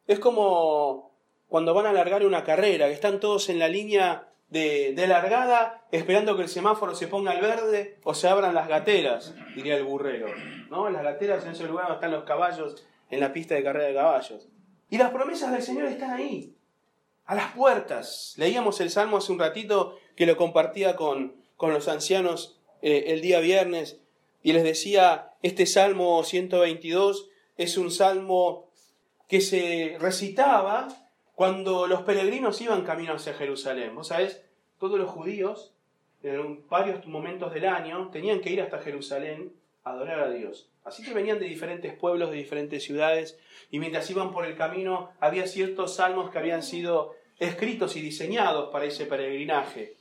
Es 0.08 0.18
como 0.18 1.12
cuando 1.48 1.72
van 1.72 1.86
a 1.86 1.90
alargar 1.90 2.26
una 2.26 2.42
carrera, 2.42 2.88
que 2.88 2.94
están 2.94 3.20
todos 3.20 3.48
en 3.48 3.60
la 3.60 3.68
línea 3.68 4.28
de, 4.48 5.06
largada 5.06 5.86
esperando 5.90 6.36
que 6.36 6.42
el 6.42 6.48
semáforo 6.48 6.94
se 6.94 7.08
ponga 7.08 7.32
al 7.32 7.40
verde 7.40 7.98
o 8.04 8.14
se 8.14 8.28
abran 8.28 8.54
las 8.54 8.68
gateras, 8.68 9.34
diría 9.54 9.76
el 9.76 9.84
burrero. 9.84 10.28
¿no? 10.70 10.88
Las 10.90 11.02
gateras 11.02 11.44
en 11.44 11.52
ese 11.52 11.66
lugar 11.66 11.90
están 11.92 12.12
los 12.12 12.24
caballos 12.24 12.86
en 13.10 13.20
la 13.20 13.32
pista 13.32 13.54
de 13.54 13.64
carrera 13.64 13.86
de 13.88 13.94
caballos. 13.94 14.48
Y 14.88 14.98
las 14.98 15.10
promesas 15.10 15.52
del 15.52 15.62
Señor 15.62 15.86
están 15.86 16.10
ahí, 16.10 16.54
a 17.24 17.34
las 17.34 17.52
puertas. 17.52 18.34
Leíamos 18.36 18.80
el 18.80 18.90
Salmo 18.90 19.16
hace 19.16 19.32
un 19.32 19.38
ratito 19.38 19.98
que 20.14 20.26
lo 20.26 20.36
compartía 20.36 20.96
con, 20.96 21.34
con 21.56 21.72
los 21.72 21.88
ancianos 21.88 22.60
eh, 22.82 23.04
el 23.08 23.20
día 23.20 23.40
viernes 23.40 24.00
y 24.42 24.52
les 24.52 24.62
decía, 24.62 25.32
este 25.42 25.66
Salmo 25.66 26.22
122 26.22 27.28
es 27.56 27.78
un 27.78 27.90
salmo 27.90 28.70
que 29.28 29.40
se 29.40 29.96
recitaba 29.98 30.88
cuando 31.36 31.86
los 31.86 32.00
peregrinos 32.00 32.62
iban 32.62 32.82
camino 32.82 33.12
hacia 33.12 33.34
Jerusalén. 33.34 33.94
Vos 33.94 34.08
sabés, 34.08 34.42
todos 34.80 34.98
los 34.98 35.10
judíos 35.10 35.74
en 36.22 36.66
varios 36.68 37.06
momentos 37.06 37.52
del 37.52 37.66
año 37.66 38.08
tenían 38.10 38.40
que 38.40 38.50
ir 38.50 38.62
hasta 38.62 38.78
Jerusalén 38.78 39.52
a 39.84 39.90
adorar 39.90 40.20
a 40.20 40.30
Dios. 40.30 40.70
Así 40.82 41.04
que 41.04 41.12
venían 41.12 41.38
de 41.38 41.44
diferentes 41.44 41.92
pueblos, 41.92 42.30
de 42.30 42.38
diferentes 42.38 42.82
ciudades, 42.82 43.38
y 43.70 43.78
mientras 43.78 44.10
iban 44.10 44.32
por 44.32 44.46
el 44.46 44.56
camino 44.56 45.10
había 45.20 45.46
ciertos 45.46 45.96
salmos 45.96 46.30
que 46.30 46.38
habían 46.38 46.62
sido 46.62 47.14
escritos 47.38 47.96
y 47.96 48.00
diseñados 48.00 48.70
para 48.70 48.86
ese 48.86 49.04
peregrinaje. 49.04 49.94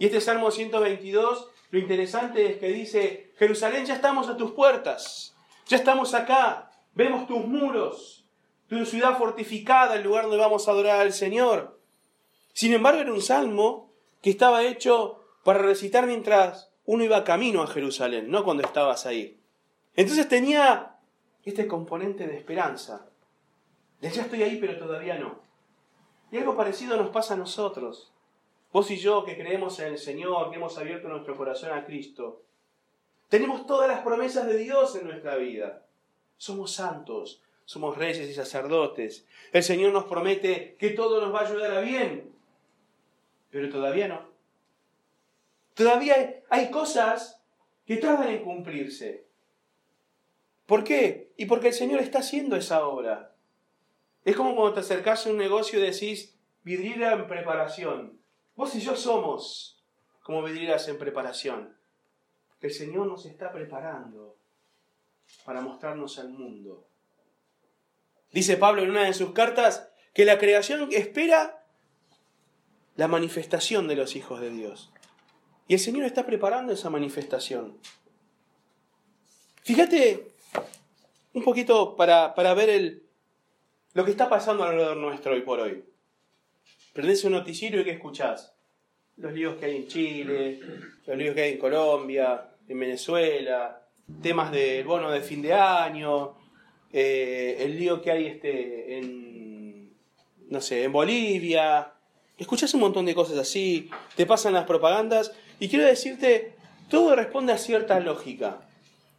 Y 0.00 0.06
este 0.06 0.22
Salmo 0.22 0.50
122, 0.50 1.50
lo 1.70 1.78
interesante 1.78 2.46
es 2.46 2.56
que 2.56 2.68
dice, 2.68 3.32
Jerusalén, 3.36 3.84
ya 3.84 3.96
estamos 3.96 4.26
a 4.30 4.38
tus 4.38 4.52
puertas, 4.52 5.36
ya 5.66 5.76
estamos 5.76 6.14
acá, 6.14 6.70
vemos 6.94 7.26
tus 7.26 7.44
muros, 7.44 8.21
tu 8.78 8.86
ciudad 8.86 9.18
fortificada, 9.18 9.96
el 9.96 10.02
lugar 10.02 10.24
donde 10.24 10.38
vamos 10.38 10.66
a 10.66 10.70
adorar 10.70 11.00
al 11.00 11.12
Señor. 11.12 11.78
Sin 12.54 12.72
embargo, 12.72 13.02
era 13.02 13.12
un 13.12 13.20
salmo 13.20 13.92
que 14.22 14.30
estaba 14.30 14.64
hecho 14.64 15.20
para 15.44 15.58
recitar 15.58 16.06
mientras 16.06 16.70
uno 16.86 17.04
iba 17.04 17.22
camino 17.22 17.62
a 17.62 17.66
Jerusalén, 17.66 18.30
no 18.30 18.44
cuando 18.44 18.62
estabas 18.62 19.04
ahí. 19.04 19.38
Entonces 19.94 20.26
tenía 20.26 20.96
este 21.44 21.66
componente 21.66 22.26
de 22.26 22.38
esperanza. 22.38 23.10
De 24.00 24.10
ya 24.10 24.22
estoy 24.22 24.42
ahí, 24.42 24.56
pero 24.56 24.78
todavía 24.78 25.18
no. 25.18 25.40
Y 26.30 26.38
algo 26.38 26.56
parecido 26.56 26.96
nos 26.96 27.10
pasa 27.10 27.34
a 27.34 27.36
nosotros. 27.36 28.10
Vos 28.72 28.90
y 28.90 28.96
yo 28.96 29.22
que 29.26 29.36
creemos 29.36 29.78
en 29.80 29.88
el 29.88 29.98
Señor, 29.98 30.48
que 30.48 30.56
hemos 30.56 30.78
abierto 30.78 31.08
nuestro 31.08 31.36
corazón 31.36 31.72
a 31.72 31.84
Cristo, 31.84 32.42
tenemos 33.28 33.66
todas 33.66 33.86
las 33.86 34.00
promesas 34.00 34.46
de 34.46 34.56
Dios 34.56 34.96
en 34.96 35.08
nuestra 35.08 35.36
vida. 35.36 35.84
Somos 36.38 36.72
santos, 36.72 37.42
somos 37.64 37.96
reyes 37.96 38.28
y 38.28 38.34
sacerdotes. 38.34 39.26
El 39.52 39.62
Señor 39.62 39.92
nos 39.92 40.04
promete 40.04 40.76
que 40.78 40.90
todo 40.90 41.20
nos 41.20 41.34
va 41.34 41.40
a 41.40 41.48
ayudar 41.48 41.72
a 41.72 41.80
bien, 41.80 42.32
pero 43.50 43.68
todavía 43.70 44.08
no. 44.08 44.32
Todavía 45.74 46.42
hay 46.50 46.70
cosas 46.70 47.42
que 47.86 47.96
tardan 47.96 48.28
en 48.28 48.44
cumplirse. 48.44 49.24
¿Por 50.66 50.84
qué? 50.84 51.32
Y 51.36 51.46
porque 51.46 51.68
el 51.68 51.74
Señor 51.74 52.00
está 52.00 52.20
haciendo 52.20 52.56
esa 52.56 52.86
obra. 52.86 53.34
Es 54.24 54.36
como 54.36 54.54
cuando 54.54 54.74
te 54.74 54.80
acercas 54.80 55.26
a 55.26 55.30
un 55.30 55.36
negocio 55.36 55.78
y 55.78 55.82
decís, 55.82 56.36
vidriera 56.62 57.12
en 57.12 57.26
preparación. 57.26 58.18
Vos 58.54 58.74
y 58.74 58.80
yo 58.80 58.96
somos 58.96 59.82
como 60.22 60.42
vidrieras 60.42 60.88
en 60.88 60.98
preparación. 60.98 61.76
El 62.60 62.70
Señor 62.70 63.06
nos 63.06 63.26
está 63.26 63.50
preparando 63.50 64.36
para 65.44 65.60
mostrarnos 65.60 66.18
al 66.18 66.28
mundo. 66.28 66.86
Dice 68.32 68.56
Pablo 68.56 68.82
en 68.82 68.90
una 68.90 69.04
de 69.04 69.12
sus 69.12 69.32
cartas 69.32 69.88
que 70.14 70.24
la 70.24 70.38
creación 70.38 70.88
espera 70.92 71.64
la 72.96 73.08
manifestación 73.08 73.88
de 73.88 73.96
los 73.96 74.16
hijos 74.16 74.40
de 74.40 74.50
Dios. 74.50 74.92
Y 75.68 75.74
el 75.74 75.80
Señor 75.80 76.04
está 76.04 76.26
preparando 76.26 76.72
esa 76.72 76.90
manifestación. 76.90 77.78
Fíjate 79.62 80.32
un 81.34 81.42
poquito 81.42 81.96
para, 81.96 82.34
ver 82.54 82.70
el, 82.70 83.02
lo 83.94 84.04
que 84.04 84.10
está 84.10 84.28
pasando 84.28 84.64
alrededor 84.64 84.96
nuestro 84.96 85.32
hoy 85.32 85.42
por 85.42 85.60
hoy. 85.60 85.84
Prendés 86.92 87.24
un 87.24 87.32
noticiero 87.32 87.80
y 87.80 87.84
¿qué 87.84 87.92
escuchás? 87.92 88.54
Los 89.16 89.32
líos 89.32 89.56
que 89.56 89.66
hay 89.66 89.76
en 89.76 89.88
Chile, 89.88 90.60
los 91.06 91.16
líos 91.16 91.34
que 91.34 91.42
hay 91.42 91.52
en 91.52 91.58
Colombia, 91.58 92.50
en 92.68 92.80
Venezuela, 92.80 93.82
temas 94.20 94.50
del 94.52 94.84
bono 94.84 95.10
de 95.10 95.20
fin 95.20 95.40
de 95.40 95.54
año, 95.54 96.36
eh, 96.92 97.56
el 97.60 97.78
lío 97.78 98.02
que 98.02 98.10
hay 98.10 98.26
este, 98.26 98.98
en, 98.98 99.92
no 100.48 100.60
sé, 100.60 100.84
en 100.84 100.92
Bolivia. 100.92 101.92
Escuchás 102.38 102.74
un 102.74 102.80
montón 102.80 103.06
de 103.06 103.14
cosas 103.14 103.38
así, 103.38 103.90
te 104.16 104.26
pasan 104.26 104.54
las 104.54 104.64
propagandas 104.64 105.32
y 105.60 105.68
quiero 105.68 105.84
decirte, 105.84 106.54
todo 106.88 107.14
responde 107.16 107.52
a 107.52 107.58
cierta 107.58 108.00
lógica. 108.00 108.60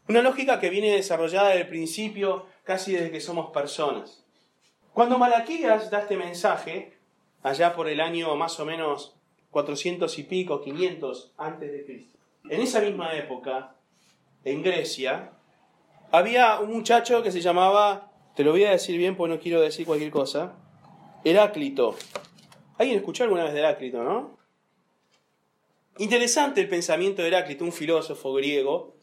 Una 0.08 0.22
lógica 0.22 0.60
que 0.60 0.70
viene 0.70 0.92
desarrollada 0.92 1.50
desde 1.50 1.62
el 1.62 1.68
principio, 1.68 2.46
casi 2.64 2.92
desde 2.92 3.12
que 3.12 3.22
somos 3.22 3.52
personas. 3.52 4.24
Cuando 4.94 5.18
Malaquías 5.18 5.90
da 5.90 6.02
este 6.02 6.18
mensaje, 6.18 6.94
allá 7.42 7.74
por 7.74 7.88
el 7.88 8.02
año 8.02 8.36
más 8.36 8.60
o 8.60 8.66
menos 8.66 9.16
400 9.52 10.20
y 10.20 10.24
pico, 10.24 10.62
500 10.62 11.34
antes 11.38 11.72
de 11.72 11.86
Cristo, 11.86 12.20
en 12.50 12.62
esa 12.62 12.82
misma 12.82 13.16
época, 13.16 13.76
en 14.44 14.62
Grecia, 14.62 15.32
había 16.14 16.60
un 16.60 16.72
muchacho 16.72 17.24
que 17.24 17.32
se 17.32 17.42
llamaba, 17.42 18.12
te 18.36 18.44
lo 18.44 18.52
voy 18.52 18.64
a 18.66 18.70
decir 18.70 18.98
bien 19.00 19.18
porque 19.18 19.34
no 19.34 19.42
quiero 19.42 19.60
decir 19.60 19.84
cualquier 19.84 20.12
cosa, 20.12 20.56
Heráclito. 21.24 21.96
¿Alguien 22.78 23.00
escuchó 23.00 23.24
alguna 23.24 23.46
vez 23.46 23.54
de 23.54 23.60
Heráclito, 23.60 24.04
no? 24.04 24.38
Interesante 25.98 26.62
el 26.62 26.70
pensamiento 26.70 27.24
de 27.24 27.30
Heráclito, 27.30 27.66
un 27.66 27.72
filósofo 27.72 28.32
griego 28.34 28.96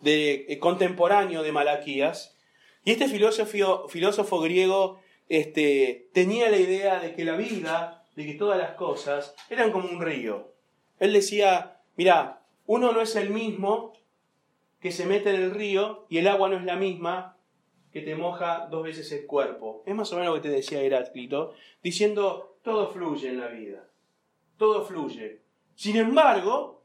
de, 0.00 0.46
eh, 0.48 0.58
contemporáneo 0.58 1.42
de 1.42 1.52
Malaquías. 1.52 2.38
Y 2.84 2.92
este 2.92 3.06
filósofo, 3.06 3.88
filósofo 3.88 4.40
griego 4.40 4.98
este, 5.28 6.08
tenía 6.14 6.48
la 6.48 6.56
idea 6.56 7.00
de 7.00 7.14
que 7.14 7.26
la 7.26 7.36
vida, 7.36 8.06
de 8.16 8.24
que 8.24 8.32
todas 8.32 8.56
las 8.56 8.76
cosas 8.76 9.34
eran 9.50 9.72
como 9.72 9.90
un 9.90 10.00
río. 10.00 10.54
Él 11.00 11.12
decía, 11.12 11.82
mira, 11.96 12.40
uno 12.64 12.92
no 12.92 13.02
es 13.02 13.14
el 13.16 13.28
mismo 13.28 13.99
que 14.80 14.92
se 14.92 15.06
mete 15.06 15.30
en 15.30 15.42
el 15.42 15.50
río 15.52 16.06
y 16.08 16.18
el 16.18 16.28
agua 16.28 16.48
no 16.48 16.56
es 16.56 16.64
la 16.64 16.76
misma 16.76 17.36
que 17.92 18.00
te 18.00 18.14
moja 18.14 18.68
dos 18.70 18.84
veces 18.84 19.10
el 19.12 19.26
cuerpo. 19.26 19.82
Es 19.86 19.94
más 19.94 20.12
o 20.12 20.16
menos 20.16 20.34
lo 20.34 20.40
que 20.40 20.48
te 20.48 20.54
decía 20.54 20.80
Heráclito, 20.80 21.54
diciendo, 21.82 22.58
todo 22.62 22.88
fluye 22.88 23.28
en 23.28 23.40
la 23.40 23.48
vida, 23.48 23.88
todo 24.56 24.84
fluye. 24.84 25.42
Sin 25.74 25.96
embargo, 25.96 26.82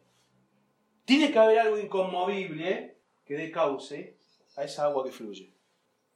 tiene 1.06 1.32
que 1.32 1.40
haber 1.40 1.60
algo 1.60 1.78
inconmovible 1.78 2.98
que 3.26 3.36
dé 3.36 3.52
cauce 3.52 4.18
a 4.58 4.64
esa 4.64 4.86
agua 4.86 5.04
que 5.04 5.12
fluye. 5.12 5.54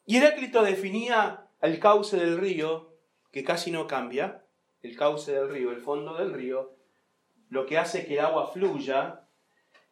Y 0.05 0.17
Heráclito 0.17 0.63
definía 0.63 1.47
el 1.61 1.79
cauce 1.79 2.17
del 2.17 2.37
río, 2.37 2.93
que 3.31 3.43
casi 3.43 3.69
no 3.69 3.85
cambia, 3.85 4.43
el 4.81 4.95
cauce 4.95 5.33
del 5.33 5.49
río, 5.49 5.71
el 5.71 5.81
fondo 5.81 6.15
del 6.15 6.33
río, 6.33 6.73
lo 7.49 7.65
que 7.65 7.77
hace 7.77 8.05
que 8.05 8.13
el 8.15 8.21
agua 8.21 8.47
fluya 8.47 9.27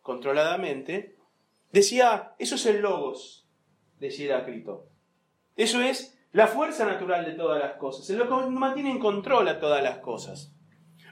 controladamente, 0.01 1.16
decía, 1.71 2.35
eso 2.39 2.55
es 2.55 2.65
el 2.65 2.81
logos, 2.81 3.47
decía 3.99 4.35
Heráclito. 4.35 4.87
Eso 5.55 5.81
es 5.81 6.17
la 6.31 6.47
fuerza 6.47 6.85
natural 6.85 7.25
de 7.25 7.33
todas 7.33 7.59
las 7.59 7.73
cosas, 7.73 8.09
es 8.09 8.17
lo 8.17 8.27
que 8.27 8.49
mantiene 8.49 8.91
en 8.91 8.99
control 8.99 9.47
a 9.47 9.59
todas 9.59 9.81
las 9.81 9.99
cosas. 9.99 10.53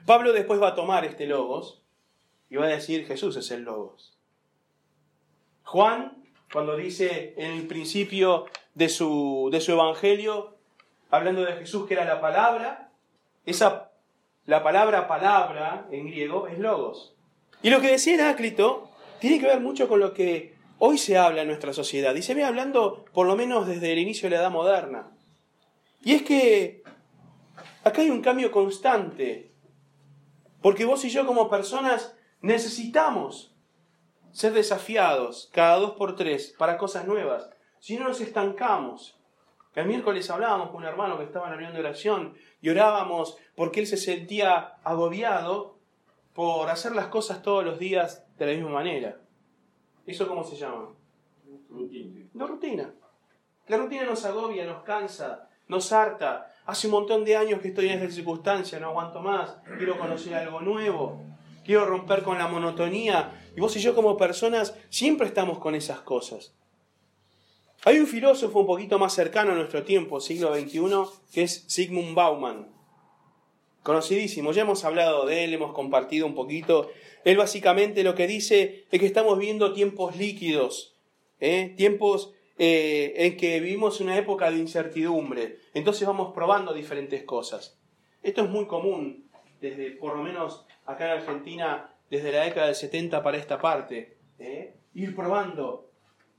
Pablo 0.05 0.33
después 0.33 0.62
va 0.62 0.69
a 0.69 0.75
tomar 0.75 1.03
este 1.03 1.25
logos 1.25 1.83
y 2.50 2.57
va 2.57 2.65
a 2.65 2.69
decir 2.69 3.07
Jesús 3.07 3.35
es 3.38 3.50
el 3.51 3.63
logos. 3.63 4.17
Juan, 5.63 6.24
cuando 6.53 6.77
dice 6.77 7.33
en 7.38 7.51
el 7.51 7.67
principio 7.67 8.45
de 8.75 8.88
su, 8.88 9.50
de 9.51 9.62
su 9.62 9.71
evangelio, 9.71 10.55
hablando 11.09 11.43
de 11.43 11.53
Jesús 11.53 11.88
que 11.88 11.95
era 11.95 12.05
la 12.05 12.21
palabra, 12.21 12.91
esa, 13.45 13.91
la 14.45 14.63
palabra 14.63 15.07
palabra 15.07 15.88
en 15.91 16.07
griego 16.07 16.47
es 16.47 16.59
logos. 16.59 17.15
Y 17.63 17.71
lo 17.71 17.81
que 17.81 17.91
decía 17.91 18.13
Heráclito 18.13 18.91
tiene 19.19 19.39
que 19.39 19.48
ver 19.48 19.62
mucho 19.62 19.88
con 19.88 20.00
lo 20.00 20.13
que 20.13 20.55
hoy 20.79 20.98
se 20.98 21.17
habla 21.17 21.41
en 21.41 21.48
nuestra 21.48 21.74
sociedad. 21.74 22.15
Y 22.15 22.22
se 22.22 22.34
ve 22.34 22.43
hablando 22.43 23.05
por 23.13 23.27
lo 23.27 23.36
menos 23.36 23.67
desde 23.67 23.93
el 23.93 24.00
inicio 24.00 24.29
de 24.29 24.36
la 24.36 24.41
edad 24.41 24.51
moderna. 24.51 25.12
Y 26.03 26.13
es 26.13 26.24
que 26.24 26.84
acá 27.84 28.01
hay 28.01 28.10
un 28.10 28.22
cambio 28.22 28.51
constante 28.51 29.51
porque 30.62 30.86
vos 30.86 31.05
y 31.05 31.10
yo 31.10 31.27
como 31.27 31.48
personas 31.48 32.15
necesitamos 32.41 33.55
ser 34.31 34.53
desafiados 34.53 35.50
cada 35.53 35.77
dos 35.77 35.91
por 35.91 36.15
tres 36.15 36.55
para 36.57 36.77
cosas 36.77 37.05
nuevas. 37.05 37.50
Si 37.79 37.98
no 37.98 38.07
nos 38.07 38.19
estancamos. 38.19 39.19
El 39.75 39.86
miércoles 39.86 40.29
hablábamos 40.29 40.69
con 40.69 40.77
un 40.77 40.86
hermano 40.86 41.17
que 41.17 41.25
estaba 41.25 41.45
en 41.45 41.51
la 41.51 41.57
reunión 41.57 41.75
de 41.75 41.81
oración 41.81 42.34
y 42.62 42.69
orábamos 42.69 43.38
porque 43.55 43.81
él 43.81 43.88
se 43.88 43.98
sentía 43.98 44.77
agobiado 44.84 45.77
por 46.36 46.70
hacer 46.70 46.94
las 46.94 47.08
cosas 47.08 47.42
todos 47.42 47.63
los 47.63 47.80
días 47.80 48.25
de 48.38 48.46
la 48.46 48.51
misma 48.51 48.70
manera. 48.70 49.18
¿Eso 50.06 50.27
cómo 50.27 50.44
se 50.44 50.58
llama? 50.58 50.89
Rutina. 51.70 52.25
No 52.34 52.46
rutina. 52.46 52.94
La 53.68 53.77
rutina 53.77 54.04
nos 54.04 54.25
agobia, 54.25 54.65
nos 54.65 54.84
cansa, 54.84 55.50
nos 55.70 55.92
harta. 55.94 56.54
Hace 56.65 56.88
un 56.88 56.92
montón 56.92 57.24
de 57.24 57.38
años 57.38 57.62
que 57.62 57.70
estoy 57.70 57.88
en 57.88 58.01
esta 58.01 58.13
circunstancia, 58.13 58.80
no 58.80 58.89
aguanto 58.89 59.22
más, 59.22 59.58
quiero 59.77 59.98
conocer 59.98 60.36
algo 60.36 60.60
nuevo, 60.60 61.24
quiero 61.63 61.86
romper 61.86 62.22
con 62.22 62.38
la 62.38 62.50
monotonía. 62.50 63.50
Y 63.56 63.62
vos 63.62 63.75
y 63.77 63.80
yo 63.80 63.96
como 63.96 64.18
personas 64.18 64.75
siempre 64.89 65.27
estamos 65.27 65.58
con 65.58 65.74
esas 65.74 66.01
cosas. 66.01 66.54
Hay 67.86 67.98
un 67.98 68.08
filósofo 68.08 68.60
un 68.60 68.68
poquito 68.68 69.00
más 69.00 69.13
cercano 69.13 69.54
a 69.54 69.56
nuestro 69.56 69.84
tiempo, 69.84 70.20
siglo 70.20 70.54
XXI, 70.54 70.82
que 71.32 71.44
es 71.44 71.63
Sigmund 71.68 72.13
Bauman. 72.13 72.75
Conocidísimo, 73.86 74.51
ya 74.51 74.63
hemos 74.63 74.84
hablado 74.84 75.27
de 75.27 75.44
él, 75.44 75.54
hemos 75.54 75.72
compartido 75.72 76.25
un 76.25 76.34
poquito 76.34 76.89
Él 77.24 77.38
básicamente 77.38 78.04
lo 78.04 78.15
que 78.15 78.25
dice 78.25 78.86
es 78.89 79.00
que 79.00 79.06
estamos 79.06 79.38
viendo 79.38 79.74
tiempos 79.74 80.15
líquidos, 80.15 80.98
¿eh? 81.39 81.72
tiempos 81.77 82.34
eh, 82.58 83.13
en 83.15 83.38
que 83.38 83.60
vivimos 83.60 84.01
una 84.01 84.18
época 84.18 84.50
de 84.50 84.58
incertidumbre. 84.58 85.60
Entonces 85.75 86.08
vamos 86.08 86.34
probando 86.34 86.74
diferentes 86.74 87.22
cosas. 87.25 87.77
Esto 88.24 88.46
es 88.46 88.50
muy 88.50 88.65
común, 88.65 89.30
desde 89.62 89.92
por 89.92 90.18
lo 90.18 90.24
menos 90.24 90.65
acá 90.88 91.06
en 91.06 91.20
Argentina, 91.20 91.94
desde 92.10 92.32
la 92.32 92.46
década 92.46 92.65
del 92.65 92.75
70 92.75 93.22
para 93.22 93.38
esta 93.38 93.62
parte. 93.62 94.18
¿eh? 94.39 94.74
Ir 94.96 95.15
probando, 95.15 95.92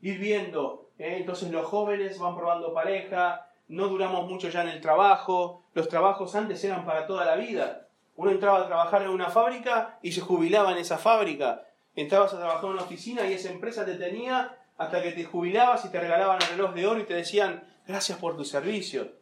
ir 0.02 0.18
viendo. 0.18 0.90
Entonces 0.98 1.52
los 1.52 1.64
jóvenes 1.64 2.18
van 2.18 2.34
probando 2.34 2.74
pareja, 2.74 3.45
no 3.68 3.88
duramos 3.88 4.28
mucho 4.28 4.48
ya 4.48 4.62
en 4.62 4.68
el 4.68 4.80
trabajo, 4.80 5.64
los 5.74 5.88
trabajos 5.88 6.34
antes 6.34 6.62
eran 6.64 6.84
para 6.84 7.06
toda 7.06 7.24
la 7.24 7.36
vida. 7.36 7.88
Uno 8.16 8.30
entraba 8.30 8.60
a 8.60 8.66
trabajar 8.66 9.02
en 9.02 9.08
una 9.08 9.30
fábrica 9.30 9.98
y 10.02 10.12
se 10.12 10.20
jubilaba 10.20 10.72
en 10.72 10.78
esa 10.78 10.98
fábrica. 10.98 11.64
Entrabas 11.94 12.32
a 12.32 12.38
trabajar 12.38 12.64
en 12.64 12.70
una 12.72 12.82
oficina 12.82 13.26
y 13.26 13.34
esa 13.34 13.50
empresa 13.50 13.84
te 13.84 13.94
tenía 13.94 14.56
hasta 14.78 15.02
que 15.02 15.12
te 15.12 15.24
jubilabas 15.24 15.84
y 15.84 15.88
te 15.90 16.00
regalaban 16.00 16.40
el 16.42 16.48
reloj 16.48 16.74
de 16.74 16.86
oro 16.86 17.00
y 17.00 17.04
te 17.04 17.14
decían 17.14 17.64
gracias 17.86 18.18
por 18.18 18.36
tu 18.36 18.44
servicio. 18.44 19.12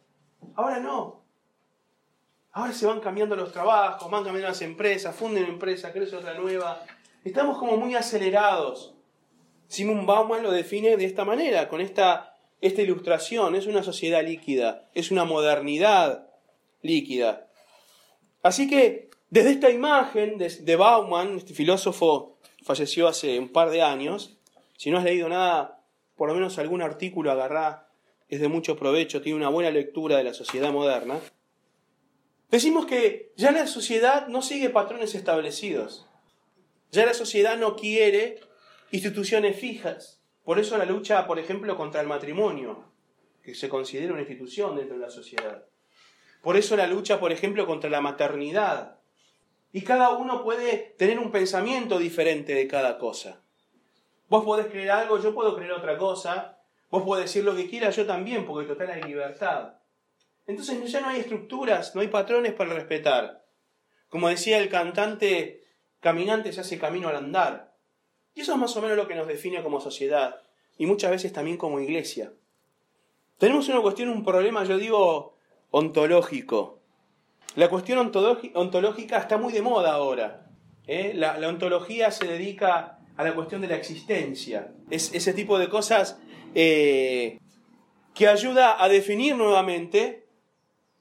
Ahora 0.55 0.79
no. 0.79 1.23
Ahora 2.51 2.71
se 2.71 2.85
van 2.85 3.01
cambiando 3.01 3.35
los 3.35 3.51
trabajos, 3.51 4.09
van 4.09 4.23
cambiando 4.23 4.49
las 4.49 4.61
empresas, 4.61 5.15
funden 5.15 5.43
una 5.43 5.53
empresa, 5.53 5.91
crece 5.91 6.15
otra 6.15 6.35
nueva. 6.35 6.83
Estamos 7.23 7.57
como 7.57 7.75
muy 7.77 7.95
acelerados. 7.95 8.93
Simon 9.67 10.05
Bauman 10.05 10.43
lo 10.43 10.51
define 10.51 10.95
de 10.95 11.05
esta 11.05 11.25
manera, 11.25 11.67
con 11.67 11.81
esta 11.81 12.34
esta 12.65 12.81
ilustración 12.81 13.55
es 13.55 13.67
una 13.67 13.83
sociedad 13.83 14.25
líquida, 14.25 14.89
es 14.93 15.11
una 15.11 15.23
modernidad 15.23 16.27
líquida. 16.81 17.47
Así 18.41 18.67
que 18.67 19.09
desde 19.29 19.51
esta 19.51 19.69
imagen 19.69 20.37
de, 20.37 20.75
Bauman, 20.75 21.37
este 21.37 21.53
filósofo 21.53 22.37
falleció 22.63 23.07
hace 23.07 23.37
un 23.37 23.49
par 23.49 23.69
de 23.69 23.81
años, 23.81 24.37
si 24.77 24.89
no 24.89 24.97
has 24.97 25.03
leído 25.03 25.29
nada, 25.29 25.83
por 26.15 26.27
lo 26.27 26.35
menos 26.35 26.57
algún 26.57 26.81
artículo 26.81 27.31
agarrá, 27.31 27.87
es 28.29 28.41
de 28.41 28.47
mucho 28.47 28.75
provecho, 28.75 29.21
tiene 29.21 29.37
una 29.37 29.49
buena 29.49 29.69
lectura 29.69 30.17
de 30.17 30.23
la 30.23 30.33
sociedad 30.33 30.71
moderna. 30.71 31.19
Decimos 32.49 32.85
que 32.85 33.31
ya 33.35 33.51
la 33.51 33.67
sociedad 33.67 34.27
no 34.27 34.41
sigue 34.41 34.69
patrones 34.69 35.13
establecidos. 35.13 36.07
Ya 36.91 37.05
la 37.05 37.13
sociedad 37.13 37.57
no 37.57 37.75
quiere 37.75 38.39
instituciones 38.91 39.59
fijas. 39.59 40.14
Por 40.45 40.59
eso 40.59 40.77
la 40.77 40.85
lucha, 40.85 41.25
por 41.25 41.39
ejemplo, 41.39 41.75
contra 41.75 42.01
el 42.01 42.07
matrimonio, 42.07 42.85
que 43.43 43.55
se 43.55 43.67
considera 43.67 44.13
una 44.13 44.21
institución 44.21 44.75
dentro 44.75 44.95
de 44.95 45.01
la 45.01 45.09
sociedad. 45.09 45.65
Por 46.41 46.55
eso 46.55 46.77
la 46.77 46.85
lucha, 46.85 47.19
por 47.19 47.31
ejemplo, 47.31 47.65
contra 47.65 47.89
la 47.89 47.99
maternidad. 47.99 48.99
Y 49.73 49.81
cada 49.81 50.11
uno 50.11 50.43
puede 50.43 50.93
tener 50.97 51.17
un 51.17 51.31
pensamiento 51.31 51.97
diferente 51.97 52.53
de 52.53 52.67
cada 52.67 52.99
cosa. 52.99 53.41
Vos 54.29 54.45
podés 54.45 54.67
creer 54.67 54.91
algo, 54.91 55.19
yo 55.19 55.33
puedo 55.33 55.55
creer 55.55 55.71
otra 55.71 55.97
cosa. 55.97 56.59
Vos 56.91 57.01
podés 57.01 57.25
decir 57.25 57.43
lo 57.43 57.55
que 57.55 57.67
quieras, 57.67 57.95
yo 57.95 58.05
también, 58.05 58.45
porque 58.45 58.67
total 58.67 58.91
hay 58.91 59.01
libertad. 59.01 59.73
Entonces 60.45 60.91
ya 60.91 61.01
no 61.01 61.09
hay 61.09 61.21
estructuras, 61.21 61.95
no 61.95 62.01
hay 62.01 62.07
patrones 62.07 62.53
para 62.53 62.73
respetar. 62.73 63.43
Como 64.09 64.29
decía 64.29 64.59
el 64.59 64.69
cantante, 64.69 65.63
caminante 65.99 66.53
se 66.53 66.61
hace 66.61 66.77
camino 66.77 67.09
al 67.09 67.15
andar. 67.15 67.74
Y 68.35 68.41
eso 68.41 68.51
es 68.51 68.59
más 68.59 68.75
o 68.75 68.81
menos 68.81 68.97
lo 68.97 69.07
que 69.07 69.15
nos 69.15 69.27
define 69.27 69.63
como 69.63 69.79
sociedad 69.79 70.41
y 70.77 70.85
muchas 70.85 71.11
veces 71.11 71.31
también 71.33 71.57
como 71.57 71.79
iglesia. 71.79 72.33
Tenemos 73.37 73.67
una 73.69 73.81
cuestión, 73.81 74.09
un 74.09 74.23
problema, 74.23 74.63
yo 74.65 74.77
digo, 74.77 75.35
ontológico. 75.71 76.79
La 77.55 77.69
cuestión 77.69 78.11
ontológica 78.53 79.17
está 79.17 79.37
muy 79.37 79.53
de 79.53 79.61
moda 79.61 79.93
ahora. 79.93 80.47
¿eh? 80.87 81.13
La, 81.15 81.37
ontología 81.47 82.11
se 82.11 82.27
dedica 82.27 82.99
a 83.15 83.23
la 83.23 83.33
cuestión 83.33 83.61
de 83.61 83.67
la 83.67 83.75
existencia. 83.75 84.73
Es 84.89 85.13
ese 85.13 85.33
tipo 85.33 85.57
de 85.57 85.69
cosas 85.69 86.19
eh, 86.53 87.39
que 88.13 88.27
ayuda 88.27 88.81
a 88.83 88.89
definir 88.89 89.35
nuevamente 89.35 90.25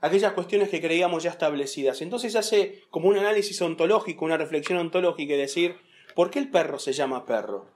aquellas 0.00 0.32
cuestiones 0.32 0.68
que 0.68 0.80
creíamos 0.80 1.22
ya 1.22 1.30
establecidas. 1.30 2.02
Entonces 2.02 2.36
hace 2.36 2.82
como 2.90 3.08
un 3.08 3.16
análisis 3.16 3.60
ontológico, 3.62 4.24
una 4.24 4.36
reflexión 4.36 4.78
ontológica 4.78 5.34
y 5.34 5.38
decir, 5.38 5.76
¿Por 6.14 6.30
qué 6.30 6.38
el 6.38 6.50
perro 6.50 6.78
se 6.78 6.92
llama 6.92 7.26
perro? 7.26 7.66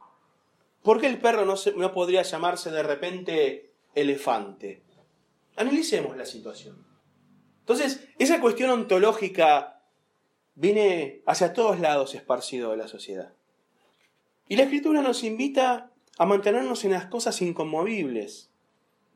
¿Por 0.83 1.01
qué 1.01 1.09
el 1.09 1.19
perro 1.19 1.45
no, 1.45 1.55
no 1.77 1.93
podría 1.93 2.23
llamarse 2.23 2.71
de 2.71 2.83
repente 2.83 3.73
elefante? 3.95 4.83
Analicemos 5.57 6.17
la 6.17 6.25
situación. 6.25 6.87
Entonces, 7.61 8.09
esa 8.19 8.41
cuestión 8.41 8.71
ontológica 8.71 9.83
viene 10.55 11.23
hacia 11.27 11.53
todos 11.53 11.81
lados 11.81 12.15
esparcido 12.15 12.71
de 12.71 12.77
la 12.77 12.89
sociedad. 12.89 13.33
Y 14.49 14.57
la 14.57 14.63
escritura 14.63 15.03
nos 15.03 15.25
invita 15.25 15.91
a 16.17 16.27
mantenernos 16.27 16.85
en 16.85 16.93
las 16.93 17.07
cosas 17.07 17.43
inconmovibles 17.43 18.51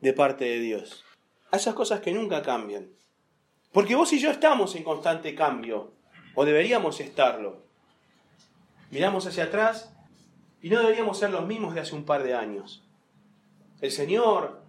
de 0.01 0.13
parte 0.13 0.45
de 0.45 0.59
Dios, 0.59 1.03
a 1.51 1.57
esas 1.57 1.73
cosas 1.73 2.01
que 2.01 2.11
nunca 2.11 2.41
cambian. 2.41 2.89
Porque 3.71 3.95
vos 3.95 4.13
y 4.13 4.19
yo 4.19 4.29
estamos 4.29 4.75
en 4.75 4.83
constante 4.83 5.33
cambio, 5.33 5.93
o 6.35 6.45
deberíamos 6.45 6.99
estarlo 6.99 7.62
miramos 8.93 9.25
hacia 9.25 9.45
atrás 9.45 9.91
y 10.61 10.69
no 10.69 10.79
deberíamos 10.79 11.17
ser 11.17 11.31
los 11.31 11.47
mismos 11.47 11.73
de 11.73 11.81
hace 11.81 11.95
un 11.95 12.05
par 12.05 12.21
de 12.23 12.35
años. 12.35 12.83
El 13.81 13.91
Señor, 13.91 14.61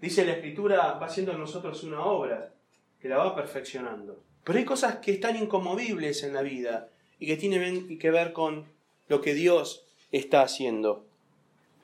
dice 0.00 0.24
la 0.24 0.32
Escritura, 0.32 0.94
va 0.94 1.06
haciendo 1.06 1.30
en 1.30 1.38
nosotros 1.38 1.84
una 1.84 2.04
obra 2.04 2.52
que 3.00 3.08
la 3.08 3.18
va 3.18 3.36
perfeccionando. 3.36 4.20
Pero 4.42 4.58
hay 4.58 4.64
cosas 4.64 4.96
que 4.96 5.12
están 5.12 5.36
inconmovibles 5.36 6.24
en 6.24 6.34
la 6.34 6.42
vida 6.42 6.88
y 7.20 7.26
que 7.26 7.36
tienen 7.36 7.98
que 8.00 8.10
ver 8.10 8.32
con 8.32 8.66
lo 9.06 9.20
que 9.20 9.32
Dios 9.32 9.86
está 10.10 10.42
haciendo. 10.42 11.06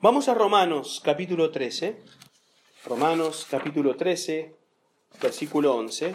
Vamos 0.00 0.28
a 0.28 0.34
Romanos 0.34 1.00
capítulo 1.04 1.52
13. 1.52 1.96
Romanos 2.86 3.46
capítulo 3.48 3.94
13, 3.94 4.52
versículo 5.22 5.76
11. 5.76 6.14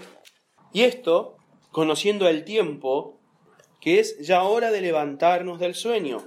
Y 0.74 0.82
esto, 0.82 1.38
conociendo 1.72 2.28
el 2.28 2.44
tiempo, 2.44 3.18
que 3.84 4.00
es 4.00 4.18
ya 4.26 4.44
hora 4.44 4.72
de 4.72 4.80
levantarnos 4.80 5.60
del 5.60 5.76
sueño, 5.76 6.26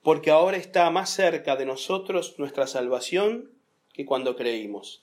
porque 0.00 0.30
ahora 0.30 0.56
está 0.56 0.88
más 0.92 1.10
cerca 1.10 1.56
de 1.56 1.66
nosotros 1.66 2.36
nuestra 2.38 2.68
salvación 2.68 3.50
que 3.92 4.06
cuando 4.06 4.36
creímos. 4.36 5.02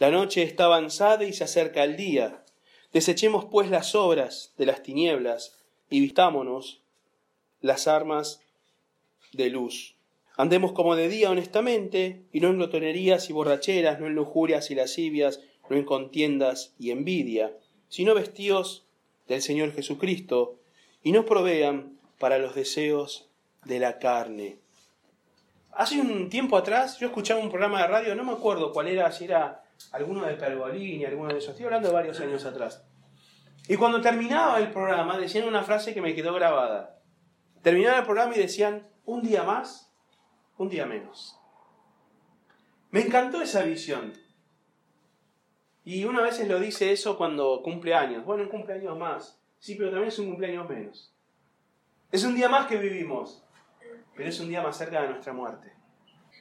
La 0.00 0.10
noche 0.10 0.42
está 0.42 0.64
avanzada 0.64 1.22
y 1.22 1.32
se 1.34 1.44
acerca 1.44 1.84
el 1.84 1.96
día. 1.96 2.42
Desechemos 2.92 3.44
pues 3.44 3.70
las 3.70 3.94
obras 3.94 4.54
de 4.58 4.66
las 4.66 4.82
tinieblas 4.82 5.56
y 5.88 6.00
vistámonos 6.00 6.80
las 7.60 7.86
armas 7.86 8.40
de 9.32 9.50
luz. 9.50 9.94
Andemos 10.36 10.72
como 10.72 10.96
de 10.96 11.08
día 11.08 11.30
honestamente, 11.30 12.24
y 12.32 12.40
no 12.40 12.48
en 12.48 12.56
glotonerías 12.56 13.30
y 13.30 13.32
borracheras, 13.32 14.00
no 14.00 14.08
en 14.08 14.16
lujurias 14.16 14.72
y 14.72 14.74
lascivias, 14.74 15.42
no 15.70 15.76
en 15.76 15.84
contiendas 15.84 16.74
y 16.76 16.90
envidia, 16.90 17.56
sino 17.88 18.16
vestidos 18.16 18.84
del 19.28 19.42
Señor 19.42 19.72
Jesucristo, 19.72 20.58
y 21.02 21.12
no 21.12 21.24
provean 21.24 21.98
para 22.18 22.38
los 22.38 22.54
deseos 22.54 23.28
de 23.64 23.78
la 23.78 23.98
carne. 23.98 24.58
Hace 25.72 26.00
un 26.00 26.28
tiempo 26.28 26.56
atrás 26.56 26.98
yo 26.98 27.06
escuchaba 27.06 27.40
un 27.40 27.48
programa 27.48 27.80
de 27.80 27.88
radio, 27.88 28.14
no 28.14 28.24
me 28.24 28.32
acuerdo 28.32 28.72
cuál 28.72 28.88
era, 28.88 29.10
si 29.10 29.24
era 29.24 29.64
alguno 29.92 30.24
de 30.24 30.34
Pergolini, 30.34 31.04
alguno 31.04 31.32
de 31.32 31.38
esos, 31.38 31.50
estoy 31.50 31.64
hablando 31.64 31.88
de 31.88 31.94
varios 31.94 32.20
años 32.20 32.44
atrás. 32.44 32.84
Y 33.68 33.76
cuando 33.76 34.00
terminaba 34.00 34.58
el 34.58 34.70
programa 34.70 35.18
decían 35.18 35.48
una 35.48 35.62
frase 35.62 35.94
que 35.94 36.02
me 36.02 36.14
quedó 36.14 36.34
grabada. 36.34 36.98
Terminaba 37.62 37.98
el 37.98 38.04
programa 38.04 38.34
y 38.34 38.40
decían, 38.40 38.86
un 39.04 39.22
día 39.22 39.44
más, 39.44 39.92
un 40.58 40.68
día 40.68 40.84
menos. 40.84 41.38
Me 42.90 43.00
encantó 43.00 43.40
esa 43.40 43.62
visión. 43.62 44.12
Y 45.84 46.04
una 46.04 46.22
vez 46.22 46.46
lo 46.46 46.60
dice 46.60 46.92
eso 46.92 47.16
cuando 47.16 47.62
cumple 47.62 47.94
años. 47.94 48.24
Bueno, 48.24 48.44
un 48.44 48.48
cumpleaños 48.50 48.98
más. 48.98 49.41
Sí, 49.62 49.76
pero 49.76 49.90
también 49.90 50.08
es 50.08 50.18
un 50.18 50.26
cumpleaños 50.26 50.68
menos. 50.68 51.14
Es 52.10 52.24
un 52.24 52.34
día 52.34 52.48
más 52.48 52.66
que 52.66 52.78
vivimos, 52.78 53.44
pero 54.16 54.28
es 54.28 54.40
un 54.40 54.48
día 54.48 54.60
más 54.60 54.76
cerca 54.76 55.00
de 55.00 55.10
nuestra 55.10 55.32
muerte. 55.32 55.72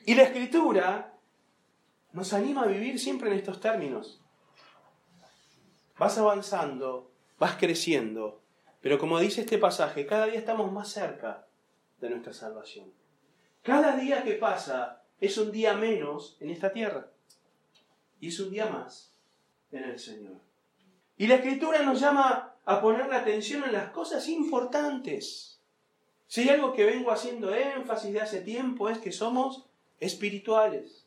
Y 0.07 0.15
la 0.15 0.23
escritura 0.23 1.13
nos 2.13 2.33
anima 2.33 2.63
a 2.63 2.65
vivir 2.65 2.99
siempre 2.99 3.29
en 3.29 3.37
estos 3.37 3.59
términos. 3.59 4.19
Vas 5.99 6.17
avanzando, 6.17 7.11
vas 7.37 7.57
creciendo, 7.57 8.41
pero 8.81 8.97
como 8.97 9.19
dice 9.19 9.41
este 9.41 9.59
pasaje, 9.59 10.07
cada 10.07 10.25
día 10.25 10.39
estamos 10.39 10.71
más 10.71 10.89
cerca 10.89 11.45
de 11.99 12.09
nuestra 12.09 12.33
salvación. 12.33 12.91
Cada 13.61 13.97
día 13.97 14.23
que 14.23 14.33
pasa 14.33 15.03
es 15.19 15.37
un 15.37 15.51
día 15.51 15.75
menos 15.75 16.37
en 16.39 16.49
esta 16.49 16.73
tierra 16.73 17.05
y 18.19 18.29
es 18.29 18.39
un 18.39 18.49
día 18.49 18.65
más 18.65 19.13
en 19.71 19.83
el 19.83 19.99
Señor. 19.99 20.41
Y 21.17 21.27
la 21.27 21.35
escritura 21.35 21.83
nos 21.83 21.99
llama 21.99 22.50
a 22.65 22.81
poner 22.81 23.07
la 23.07 23.17
atención 23.17 23.63
en 23.63 23.73
las 23.73 23.89
cosas 23.91 24.27
importantes. 24.27 25.59
Si 26.27 26.41
hay 26.41 26.49
algo 26.49 26.73
que 26.73 26.85
vengo 26.85 27.11
haciendo 27.11 27.53
énfasis 27.53 28.13
de 28.13 28.21
hace 28.21 28.41
tiempo 28.41 28.89
es 28.89 28.99
que 28.99 29.11
somos 29.11 29.65
espirituales. 29.99 31.05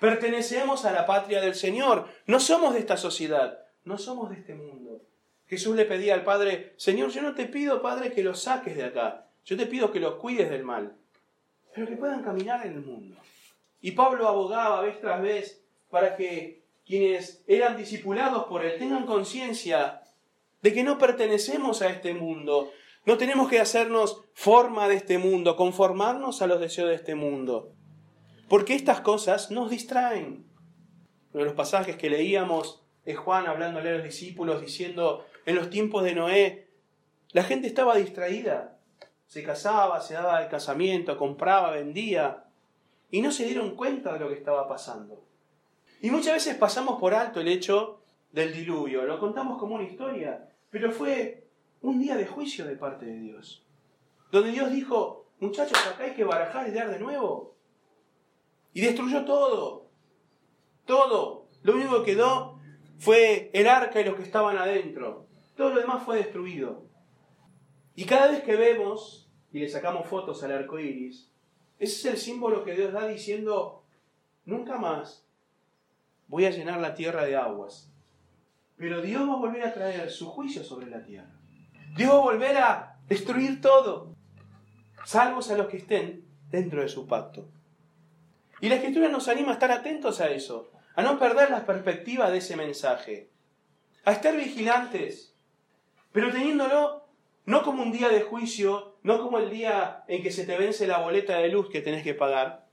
Pertenecemos 0.00 0.84
a 0.84 0.92
la 0.92 1.06
patria 1.06 1.40
del 1.40 1.54
Señor. 1.54 2.08
No 2.26 2.40
somos 2.40 2.74
de 2.74 2.80
esta 2.80 2.96
sociedad, 2.96 3.66
no 3.84 3.98
somos 3.98 4.30
de 4.30 4.36
este 4.36 4.54
mundo. 4.54 5.02
Jesús 5.48 5.74
le 5.74 5.86
pedía 5.86 6.14
al 6.14 6.24
Padre, 6.24 6.74
Señor, 6.76 7.10
yo 7.10 7.22
no 7.22 7.34
te 7.34 7.46
pido, 7.46 7.82
Padre, 7.82 8.12
que 8.12 8.22
los 8.22 8.42
saques 8.42 8.76
de 8.76 8.84
acá, 8.84 9.26
yo 9.44 9.56
te 9.56 9.66
pido 9.66 9.90
que 9.90 9.98
los 9.98 10.16
cuides 10.16 10.50
del 10.50 10.62
mal, 10.62 10.94
pero 11.74 11.86
que 11.86 11.96
puedan 11.96 12.22
caminar 12.22 12.66
en 12.66 12.74
el 12.74 12.80
mundo. 12.80 13.16
Y 13.80 13.92
Pablo 13.92 14.28
abogaba 14.28 14.82
vez 14.82 15.00
tras 15.00 15.22
vez 15.22 15.64
para 15.90 16.16
que 16.16 16.62
quienes 16.86 17.42
eran 17.46 17.76
discipulados 17.76 18.44
por 18.44 18.64
él 18.64 18.78
tengan 18.78 19.06
conciencia 19.06 20.02
de 20.62 20.72
que 20.72 20.82
no 20.82 20.98
pertenecemos 20.98 21.82
a 21.82 21.88
este 21.88 22.14
mundo, 22.14 22.70
no 23.04 23.16
tenemos 23.16 23.48
que 23.48 23.60
hacernos 23.60 24.24
forma 24.34 24.88
de 24.88 24.96
este 24.96 25.18
mundo, 25.18 25.56
conformarnos 25.56 26.42
a 26.42 26.46
los 26.46 26.60
deseos 26.60 26.88
de 26.88 26.96
este 26.96 27.14
mundo, 27.14 27.72
porque 28.48 28.74
estas 28.74 29.00
cosas 29.00 29.50
nos 29.50 29.70
distraen. 29.70 30.46
Uno 31.32 31.42
de 31.42 31.44
los 31.44 31.54
pasajes 31.54 31.96
que 31.96 32.10
leíamos 32.10 32.82
es 33.04 33.16
Juan 33.16 33.46
hablándole 33.46 33.90
a 33.90 33.94
los 33.94 34.04
discípulos 34.04 34.60
diciendo, 34.60 35.24
en 35.46 35.56
los 35.56 35.70
tiempos 35.70 36.04
de 36.04 36.14
Noé, 36.14 36.68
la 37.32 37.44
gente 37.44 37.66
estaba 37.66 37.96
distraída, 37.96 38.78
se 39.26 39.42
casaba, 39.42 40.00
se 40.00 40.14
daba 40.14 40.42
el 40.42 40.48
casamiento, 40.48 41.16
compraba, 41.16 41.70
vendía, 41.70 42.44
y 43.10 43.22
no 43.22 43.32
se 43.32 43.44
dieron 43.44 43.76
cuenta 43.76 44.12
de 44.12 44.20
lo 44.20 44.28
que 44.28 44.34
estaba 44.34 44.68
pasando. 44.68 45.24
Y 46.00 46.10
muchas 46.10 46.34
veces 46.34 46.56
pasamos 46.56 46.98
por 47.00 47.14
alto 47.14 47.40
el 47.40 47.48
hecho 47.48 48.02
del 48.32 48.52
diluvio, 48.52 49.04
lo 49.04 49.18
contamos 49.18 49.58
como 49.58 49.74
una 49.74 49.84
historia, 49.84 50.48
pero 50.70 50.92
fue 50.92 51.46
un 51.82 51.98
día 51.98 52.16
de 52.16 52.26
juicio 52.26 52.64
de 52.64 52.76
parte 52.76 53.06
de 53.06 53.18
Dios, 53.18 53.64
donde 54.30 54.50
Dios 54.50 54.70
dijo, 54.70 55.26
muchachos, 55.40 55.78
acá 55.86 56.04
hay 56.04 56.14
que 56.14 56.24
barajar 56.24 56.68
y 56.68 56.72
dar 56.72 56.90
de 56.90 56.98
nuevo. 56.98 57.54
Y 58.74 58.82
destruyó 58.82 59.24
todo, 59.24 59.86
todo. 60.84 61.46
Lo 61.62 61.74
único 61.74 62.02
que 62.02 62.12
quedó 62.12 62.58
fue 62.98 63.50
el 63.52 63.66
arca 63.66 64.00
y 64.00 64.04
los 64.04 64.14
que 64.14 64.22
estaban 64.22 64.58
adentro. 64.58 65.26
Todo 65.56 65.70
lo 65.70 65.80
demás 65.80 66.04
fue 66.04 66.18
destruido. 66.18 66.84
Y 67.94 68.04
cada 68.04 68.28
vez 68.28 68.42
que 68.42 68.56
vemos 68.56 69.28
y 69.52 69.60
le 69.60 69.68
sacamos 69.68 70.06
fotos 70.06 70.42
al 70.42 70.52
arco 70.52 70.78
iris, 70.78 71.30
ese 71.78 71.94
es 71.94 72.04
el 72.04 72.16
símbolo 72.18 72.64
que 72.64 72.74
Dios 72.74 72.92
da 72.92 73.06
diciendo, 73.06 73.82
nunca 74.44 74.78
más 74.78 75.26
voy 76.26 76.44
a 76.44 76.50
llenar 76.50 76.80
la 76.80 76.94
tierra 76.94 77.24
de 77.24 77.36
aguas. 77.36 77.90
Pero 78.78 79.02
Dios 79.02 79.28
va 79.28 79.34
a 79.34 79.38
volver 79.38 79.64
a 79.64 79.74
traer 79.74 80.10
su 80.10 80.26
juicio 80.26 80.62
sobre 80.62 80.86
la 80.86 81.02
tierra. 81.02 81.30
Dios 81.96 82.12
va 82.12 82.16
a 82.18 82.20
volver 82.20 82.56
a 82.56 82.96
destruir 83.08 83.60
todo, 83.60 84.14
salvos 85.04 85.50
a 85.50 85.56
los 85.56 85.68
que 85.68 85.78
estén 85.78 86.24
dentro 86.50 86.82
de 86.82 86.88
su 86.88 87.06
pacto. 87.06 87.48
Y 88.60 88.68
la 88.68 88.76
escritura 88.76 89.08
nos 89.08 89.28
anima 89.28 89.50
a 89.50 89.54
estar 89.54 89.72
atentos 89.72 90.20
a 90.20 90.30
eso, 90.30 90.70
a 90.94 91.02
no 91.02 91.18
perder 91.18 91.50
la 91.50 91.66
perspectiva 91.66 92.30
de 92.30 92.38
ese 92.38 92.56
mensaje, 92.56 93.30
a 94.04 94.12
estar 94.12 94.36
vigilantes, 94.36 95.34
pero 96.12 96.30
teniéndolo 96.30 97.08
no 97.46 97.62
como 97.62 97.82
un 97.82 97.92
día 97.92 98.08
de 98.08 98.20
juicio, 98.20 98.98
no 99.02 99.22
como 99.22 99.38
el 99.38 99.50
día 99.50 100.04
en 100.06 100.22
que 100.22 100.30
se 100.30 100.44
te 100.44 100.56
vence 100.56 100.86
la 100.86 100.98
boleta 100.98 101.38
de 101.38 101.48
luz 101.48 101.68
que 101.70 101.80
tenés 101.80 102.02
que 102.02 102.14
pagar. 102.14 102.67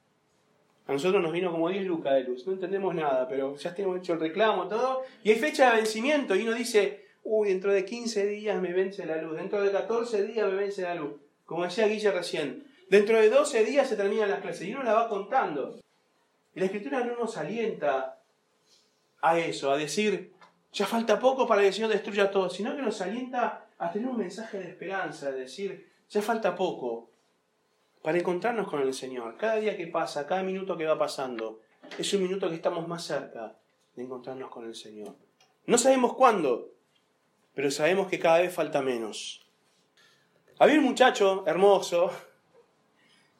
A 0.87 0.93
nosotros 0.93 1.21
nos 1.21 1.31
vino 1.31 1.51
como 1.51 1.69
10 1.69 1.85
lucas 1.85 2.13
de 2.13 2.23
luz, 2.23 2.45
no 2.45 2.53
entendemos 2.53 2.93
nada, 2.93 3.27
pero 3.27 3.55
ya 3.55 3.73
tenemos 3.73 3.97
hecho 3.97 4.13
el 4.13 4.19
reclamo, 4.19 4.67
todo, 4.67 5.01
y 5.23 5.31
hay 5.31 5.35
fecha 5.35 5.71
de 5.71 5.77
vencimiento, 5.77 6.35
y 6.35 6.43
uno 6.43 6.53
dice, 6.53 7.05
uy, 7.23 7.49
dentro 7.49 7.73
de 7.73 7.83
15 7.83 8.27
días 8.27 8.61
me 8.61 8.71
vence 8.71 9.05
la 9.05 9.17
luz, 9.17 9.35
dentro 9.35 9.61
de 9.63 9.71
14 9.71 10.23
días 10.23 10.47
me 10.47 10.55
vence 10.55 10.83
la 10.83 10.93
luz. 10.93 11.13
Como 11.45 11.63
decía 11.63 11.87
Guille 11.87 12.11
recién, 12.11 12.67
dentro 12.89 13.19
de 13.19 13.29
12 13.29 13.65
días 13.65 13.89
se 13.89 13.95
terminan 13.95 14.29
las 14.29 14.41
clases 14.41 14.67
y 14.67 14.73
uno 14.73 14.83
la 14.83 14.93
va 14.93 15.09
contando. 15.09 15.79
Y 16.53 16.59
la 16.59 16.65
escritura 16.65 17.03
no 17.03 17.15
nos 17.15 17.35
alienta 17.37 18.19
a 19.21 19.39
eso, 19.39 19.71
a 19.71 19.77
decir, 19.77 20.33
ya 20.71 20.85
falta 20.85 21.19
poco 21.19 21.47
para 21.47 21.61
que 21.61 21.67
el 21.67 21.73
Señor 21.73 21.89
destruya 21.89 22.29
todo, 22.29 22.49
sino 22.49 22.75
que 22.75 22.81
nos 22.83 23.01
alienta 23.01 23.65
a 23.77 23.91
tener 23.91 24.07
un 24.07 24.17
mensaje 24.17 24.59
de 24.59 24.69
esperanza, 24.69 25.31
de 25.31 25.39
decir, 25.41 25.89
ya 26.09 26.21
falta 26.21 26.55
poco 26.55 27.09
para 28.05 28.19
encontrarnos 28.19 28.67
con 28.67 28.83
el 28.83 28.93
Señor. 28.93 29.35
Cada 29.35 29.55
día 29.55 29.75
que 29.75 29.87
pasa, 29.87 30.27
cada 30.27 30.43
minuto 30.43 30.77
que 30.77 30.85
va 30.85 30.95
pasando, 30.95 31.61
es 31.97 32.13
un 32.13 32.21
minuto 32.21 32.47
que 32.47 32.53
estamos 32.53 32.87
más 32.87 33.03
cerca 33.03 33.57
de 33.95 34.03
encontrarnos 34.03 34.51
con 34.51 34.63
el 34.63 34.75
Señor. 34.75 35.15
No 35.65 35.79
sabemos 35.79 36.13
cuándo, 36.13 36.69
pero 37.55 37.71
sabemos 37.71 38.07
que 38.07 38.19
cada 38.19 38.41
vez 38.41 38.53
falta 38.53 38.83
menos. 38.83 39.49
Había 40.59 40.77
un 40.77 40.83
muchacho 40.83 41.45
hermoso 41.47 42.11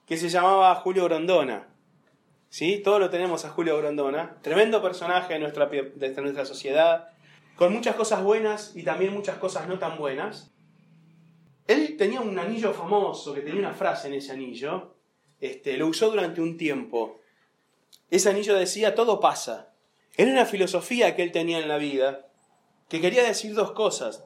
que 0.08 0.17
se 0.17 0.30
llamaba 0.30 0.73
Julio 0.78 1.06
Grondona. 1.06 1.67
¿Sí? 2.49 2.82
Todos 2.84 2.99
lo 2.99 3.12
tenemos 3.12 3.45
a 3.45 3.51
Julio 3.51 3.78
Grondona. 3.78 4.39
Tremendo 4.41 4.82
personaje 4.82 5.34
de 5.34 5.41
nuestra, 5.41 5.67
de 5.67 6.21
nuestra 6.23 6.43
sociedad, 6.43 7.10
con 7.56 7.71
muchas 7.71 7.95
cosas 7.95 8.23
buenas 8.23 8.75
y 8.75 8.82
también 8.82 9.13
muchas 9.13 9.38
cosas 9.38 9.67
no 9.67 9.78
tan 9.78 9.99
buenas. 9.99 10.54
Él 11.67 11.97
tenía 11.97 12.21
un 12.21 12.38
anillo 12.38 12.73
famoso, 12.73 13.34
que 13.34 13.41
tenía 13.41 13.60
una 13.60 13.73
frase 13.73 14.08
en 14.08 14.15
ese 14.15 14.32
anillo. 14.32 14.95
Este, 15.39 15.78
lo 15.78 15.88
usó 15.88 16.10
durante 16.10 16.41
un 16.41 16.58
tiempo. 16.58 17.19
Ese 18.12 18.30
anillo 18.30 18.56
decía, 18.56 18.95
todo 18.95 19.19
pasa. 19.19 19.73
Era 20.15 20.32
una 20.32 20.45
filosofía 20.45 21.15
que 21.15 21.23
él 21.23 21.32
tenía 21.32 21.60
en 21.60 21.67
la 21.67 21.78
vida 21.78 22.25
que 22.89 23.01
quería 23.01 23.23
decir 23.23 23.54
dos 23.54 23.71
cosas. 23.71 24.23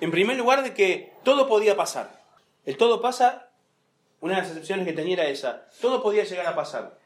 En 0.00 0.10
primer 0.10 0.36
lugar, 0.36 0.62
de 0.62 0.74
que 0.74 1.14
todo 1.22 1.48
podía 1.48 1.76
pasar. 1.76 2.22
El 2.64 2.76
todo 2.76 3.00
pasa, 3.00 3.50
una 4.20 4.36
de 4.36 4.42
las 4.42 4.50
excepciones 4.50 4.86
que 4.86 4.92
tenía 4.92 5.14
era 5.14 5.28
esa. 5.28 5.66
Todo 5.80 6.02
podía 6.02 6.24
llegar 6.24 6.46
a 6.46 6.54
pasar. 6.54 6.98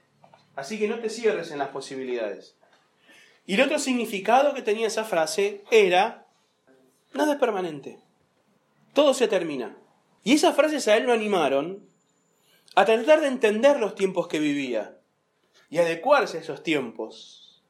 Así 0.56 0.78
que 0.78 0.88
no 0.88 0.98
te 0.98 1.10
cierres 1.10 1.50
en 1.50 1.58
las 1.58 1.68
posibilidades. 1.68 2.56
Y 3.46 3.54
el 3.54 3.62
otro 3.62 3.78
significado 3.78 4.52
que 4.52 4.62
tenía 4.62 4.88
esa 4.88 5.04
frase 5.04 5.62
era, 5.70 6.26
nada 7.14 7.34
es 7.34 7.38
permanente. 7.38 7.98
Todo 8.98 9.14
se 9.14 9.28
termina. 9.28 9.76
Y 10.24 10.32
esas 10.32 10.56
frases 10.56 10.88
a 10.88 10.96
él 10.96 11.04
lo 11.04 11.12
animaron 11.12 11.88
a 12.74 12.84
tratar 12.84 13.20
de 13.20 13.28
entender 13.28 13.78
los 13.78 13.94
tiempos 13.94 14.26
que 14.26 14.40
vivía 14.40 14.98
y 15.70 15.78
adecuarse 15.78 16.38
a 16.38 16.40
esos 16.40 16.64
tiempos. 16.64 17.62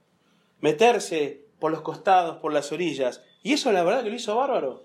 Meterse 0.62 1.44
por 1.58 1.70
los 1.70 1.82
costados, 1.82 2.38
por 2.38 2.54
las 2.54 2.72
orillas. 2.72 3.22
Y 3.42 3.52
eso 3.52 3.70
la 3.72 3.84
verdad 3.84 4.04
que 4.04 4.08
lo 4.08 4.16
hizo 4.16 4.36
bárbaro. 4.36 4.84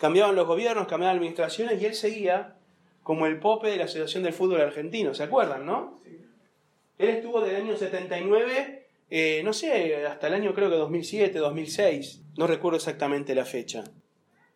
Cambiaban 0.00 0.36
los 0.36 0.46
gobiernos, 0.46 0.86
cambiaban 0.86 1.16
administraciones 1.16 1.82
y 1.82 1.86
él 1.86 1.96
seguía 1.96 2.54
como 3.02 3.26
el 3.26 3.40
pope 3.40 3.68
de 3.68 3.78
la 3.78 3.86
Asociación 3.86 4.22
del 4.22 4.34
Fútbol 4.34 4.60
Argentino. 4.60 5.12
¿Se 5.12 5.24
acuerdan, 5.24 5.66
no? 5.66 5.98
Él 6.98 7.08
estuvo 7.08 7.40
del 7.40 7.56
año 7.56 7.76
79, 7.76 8.86
eh, 9.10 9.42
no 9.42 9.52
sé, 9.52 10.06
hasta 10.06 10.28
el 10.28 10.34
año 10.34 10.54
creo 10.54 10.70
que 10.70 10.76
2007, 10.76 11.36
2006. 11.36 12.22
No 12.36 12.46
recuerdo 12.46 12.76
exactamente 12.76 13.34
la 13.34 13.44
fecha. 13.44 13.82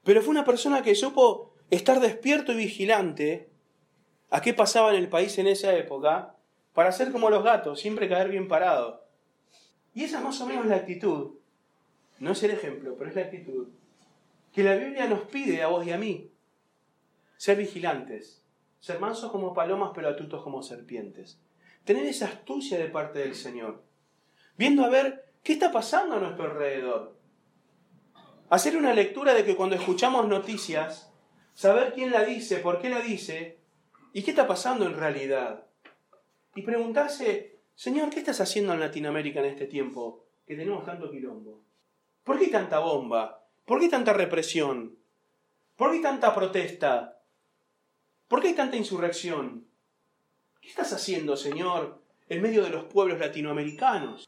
Pero 0.06 0.22
fue 0.22 0.30
una 0.30 0.44
persona 0.44 0.82
que 0.82 0.94
supo 0.94 1.52
estar 1.68 1.98
despierto 1.98 2.52
y 2.52 2.56
vigilante 2.56 3.50
a 4.30 4.40
qué 4.40 4.54
pasaba 4.54 4.90
en 4.90 4.98
el 4.98 5.08
país 5.08 5.36
en 5.38 5.48
esa 5.48 5.74
época 5.74 6.36
para 6.74 6.92
ser 6.92 7.10
como 7.10 7.28
los 7.28 7.42
gatos, 7.42 7.80
siempre 7.80 8.08
caer 8.08 8.28
bien 8.28 8.46
parado. 8.46 9.04
Y 9.94 10.04
esa 10.04 10.18
es 10.18 10.24
más 10.24 10.40
o 10.40 10.46
menos 10.46 10.66
la 10.66 10.76
actitud. 10.76 11.32
No 12.20 12.30
es 12.30 12.42
el 12.44 12.52
ejemplo, 12.52 12.94
pero 12.96 13.10
es 13.10 13.16
la 13.16 13.22
actitud. 13.22 13.66
Que 14.52 14.62
la 14.62 14.76
Biblia 14.76 15.08
nos 15.08 15.22
pide 15.22 15.60
a 15.64 15.66
vos 15.66 15.84
y 15.84 15.90
a 15.90 15.98
mí. 15.98 16.30
Ser 17.36 17.58
vigilantes. 17.58 18.44
Ser 18.78 19.00
mansos 19.00 19.32
como 19.32 19.54
palomas, 19.54 19.90
pero 19.92 20.08
atutos 20.08 20.40
como 20.44 20.62
serpientes. 20.62 21.40
Tener 21.84 22.06
esa 22.06 22.26
astucia 22.26 22.78
de 22.78 22.86
parte 22.86 23.18
del 23.18 23.34
Señor. 23.34 23.82
Viendo 24.56 24.84
a 24.84 24.88
ver 24.88 25.32
qué 25.42 25.54
está 25.54 25.72
pasando 25.72 26.14
a 26.14 26.20
nuestro 26.20 26.44
alrededor. 26.44 27.15
Hacer 28.48 28.76
una 28.76 28.94
lectura 28.94 29.34
de 29.34 29.44
que 29.44 29.56
cuando 29.56 29.76
escuchamos 29.76 30.28
noticias, 30.28 31.12
saber 31.54 31.92
quién 31.94 32.12
la 32.12 32.24
dice, 32.24 32.58
por 32.58 32.80
qué 32.80 32.90
la 32.90 33.00
dice 33.00 33.58
y 34.12 34.22
qué 34.22 34.30
está 34.30 34.46
pasando 34.46 34.86
en 34.86 34.96
realidad. 34.96 35.66
Y 36.54 36.62
preguntarse 36.62 37.56
Señor, 37.76 38.08
¿qué 38.08 38.20
estás 38.20 38.40
haciendo 38.40 38.72
en 38.72 38.80
Latinoamérica 38.80 39.40
en 39.40 39.46
este 39.46 39.66
tiempo 39.66 40.24
que 40.46 40.56
tenemos 40.56 40.82
tanto 40.86 41.10
quilombo? 41.10 41.60
¿Por 42.24 42.38
qué 42.38 42.48
tanta 42.48 42.78
bomba? 42.78 43.46
¿Por 43.66 43.78
qué 43.78 43.90
tanta 43.90 44.14
represión? 44.14 44.96
¿Por 45.76 45.92
qué 45.92 46.00
tanta 46.00 46.34
protesta? 46.34 47.20
¿Por 48.28 48.40
qué 48.40 48.48
hay 48.48 48.54
tanta 48.54 48.78
insurrección? 48.78 49.66
¿Qué 50.62 50.70
estás 50.70 50.94
haciendo, 50.94 51.36
Señor, 51.36 52.00
en 52.30 52.40
medio 52.40 52.64
de 52.64 52.70
los 52.70 52.84
pueblos 52.84 53.18
latinoamericanos? 53.18 54.26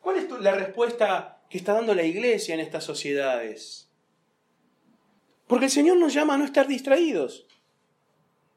¿Cuál 0.00 0.18
es 0.18 0.30
la 0.30 0.52
respuesta 0.52 1.37
que 1.48 1.58
está 1.58 1.72
dando 1.72 1.94
la 1.94 2.02
Iglesia 2.02 2.54
en 2.54 2.60
estas 2.60 2.84
sociedades? 2.84 3.90
Porque 5.46 5.66
el 5.66 5.70
Señor 5.70 5.96
nos 5.96 6.12
llama 6.12 6.34
a 6.34 6.38
no 6.38 6.44
estar 6.44 6.66
distraídos, 6.66 7.46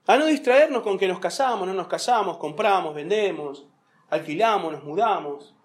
a 0.08 0.18
no 0.18 0.26
distraernos 0.26 0.84
con 0.84 0.98
que 0.98 1.08
nos 1.08 1.20
casamos, 1.20 1.68
no 1.68 1.74
nos 1.74 1.88
casamos, 1.88 2.38
compramos, 2.38 2.94
vendemos, 2.94 3.68
alquilamos, 4.10 4.74
nos 4.74 4.84
mudamos. 4.84 5.56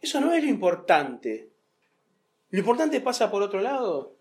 Eso 0.00 0.20
no 0.20 0.32
es 0.32 0.42
lo 0.44 0.50
importante. 0.50 1.50
Lo 2.50 2.58
importante 2.58 3.00
pasa 3.00 3.30
por 3.30 3.42
otro 3.42 3.60
lado. 3.60 4.16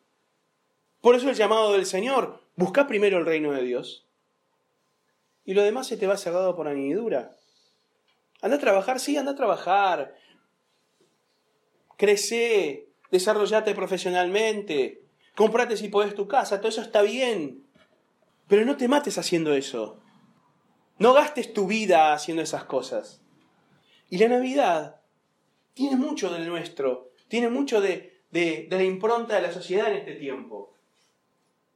Por 1.01 1.15
eso 1.15 1.29
el 1.29 1.35
llamado 1.35 1.73
del 1.73 1.85
Señor, 1.85 2.41
busca 2.55 2.87
primero 2.87 3.17
el 3.17 3.25
reino 3.25 3.51
de 3.51 3.63
Dios. 3.63 4.07
Y 5.45 5.53
lo 5.53 5.63
demás 5.63 5.87
se 5.87 5.97
te 5.97 6.07
va 6.07 6.17
cerrado 6.17 6.55
por 6.55 6.67
añadidura. 6.67 7.35
Anda 8.41 8.57
a 8.57 8.59
trabajar, 8.59 8.99
sí, 8.99 9.17
anda 9.17 9.31
a 9.31 9.35
trabajar. 9.35 10.15
Crece, 11.97 12.87
desarrollate 13.11 13.75
profesionalmente, 13.75 15.01
comprate 15.35 15.75
si 15.75 15.89
podés 15.89 16.15
tu 16.15 16.27
casa, 16.27 16.59
todo 16.59 16.69
eso 16.69 16.81
está 16.81 17.01
bien. 17.01 17.63
Pero 18.47 18.65
no 18.65 18.77
te 18.77 18.87
mates 18.87 19.17
haciendo 19.17 19.53
eso. 19.53 19.99
No 20.99 21.13
gastes 21.13 21.53
tu 21.53 21.67
vida 21.67 22.13
haciendo 22.13 22.41
esas 22.41 22.63
cosas. 22.63 23.21
Y 24.09 24.17
la 24.17 24.29
Navidad 24.29 25.01
tiene 25.73 25.95
mucho 25.95 26.29
del 26.29 26.47
nuestro, 26.47 27.11
tiene 27.27 27.49
mucho 27.49 27.81
de, 27.81 28.21
de, 28.31 28.67
la 28.69 28.83
impronta 28.83 29.35
de 29.35 29.41
la 29.41 29.51
sociedad 29.51 29.91
en 29.91 29.97
este 29.97 30.15
tiempo. 30.15 30.73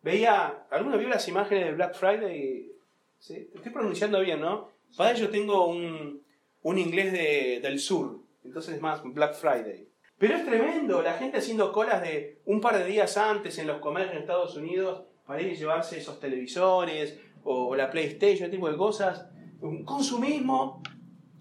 Veía, 0.01 0.65
¿alguno 0.71 0.97
vio 0.97 1.09
las 1.09 1.27
imágenes 1.27 1.65
de 1.65 1.73
Black 1.73 1.95
Friday? 1.95 2.71
Estoy 3.19 3.71
pronunciando 3.71 4.19
bien, 4.21 4.41
¿no? 4.41 4.69
Para 4.97 5.11
ello 5.11 5.29
tengo 5.29 5.67
un, 5.67 6.23
un 6.63 6.77
inglés 6.77 7.11
de, 7.11 7.59
del 7.61 7.79
sur, 7.79 8.19
entonces 8.43 8.75
es 8.75 8.81
más 8.81 9.01
Black 9.03 9.35
Friday. 9.35 9.87
Pero 10.21 10.35
es 10.35 10.45
tremendo, 10.45 11.01
la 11.01 11.13
gente 11.13 11.39
haciendo 11.39 11.71
colas 11.71 12.03
de 12.03 12.41
un 12.45 12.61
par 12.61 12.77
de 12.77 12.85
días 12.85 13.17
antes 13.17 13.57
en 13.57 13.65
los 13.65 13.79
comercios 13.79 14.13
en 14.13 14.21
Estados 14.21 14.55
Unidos 14.55 15.01
para 15.25 15.41
ir 15.41 15.51
y 15.51 15.55
llevarse 15.55 15.97
esos 15.97 16.19
televisores 16.19 17.19
o, 17.43 17.75
la 17.75 17.89
PlayStation, 17.89 18.43
ese 18.43 18.49
tipo 18.49 18.69
de 18.69 18.77
cosas. 18.77 19.25
Un 19.61 19.83
consumismo, 19.83 20.83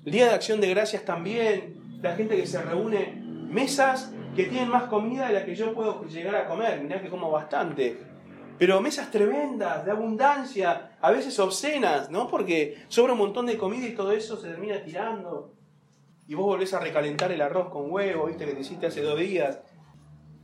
el 0.02 0.10
Día 0.10 0.28
de 0.28 0.34
Acción 0.34 0.62
de 0.62 0.70
Gracias 0.70 1.04
también, 1.04 1.98
la 2.00 2.16
gente 2.16 2.36
que 2.36 2.46
se 2.46 2.62
reúne, 2.62 3.22
mesas 3.50 4.14
que 4.34 4.44
tienen 4.44 4.70
más 4.70 4.84
comida 4.84 5.26
de 5.26 5.34
la 5.34 5.44
que 5.44 5.54
yo 5.54 5.74
puedo 5.74 6.02
llegar 6.06 6.34
a 6.36 6.46
comer, 6.46 6.80
mirá 6.80 7.02
que 7.02 7.10
como 7.10 7.30
bastante. 7.30 7.98
Pero 8.58 8.80
mesas 8.80 9.10
tremendas, 9.10 9.84
de 9.84 9.90
abundancia, 9.90 10.96
a 11.02 11.10
veces 11.10 11.38
obscenas, 11.38 12.10
¿no? 12.10 12.28
Porque 12.28 12.78
sobra 12.88 13.12
un 13.12 13.18
montón 13.18 13.44
de 13.44 13.58
comida 13.58 13.86
y 13.86 13.94
todo 13.94 14.12
eso 14.12 14.38
se 14.38 14.48
termina 14.48 14.82
tirando 14.82 15.59
y 16.30 16.34
vos 16.36 16.46
volvés 16.46 16.72
a 16.74 16.78
recalentar 16.78 17.32
el 17.32 17.42
arroz 17.42 17.70
con 17.70 17.90
huevo, 17.90 18.26
viste 18.26 18.46
que 18.46 18.52
te 18.52 18.60
hiciste 18.60 18.86
hace 18.86 19.02
dos 19.02 19.18
días. 19.18 19.58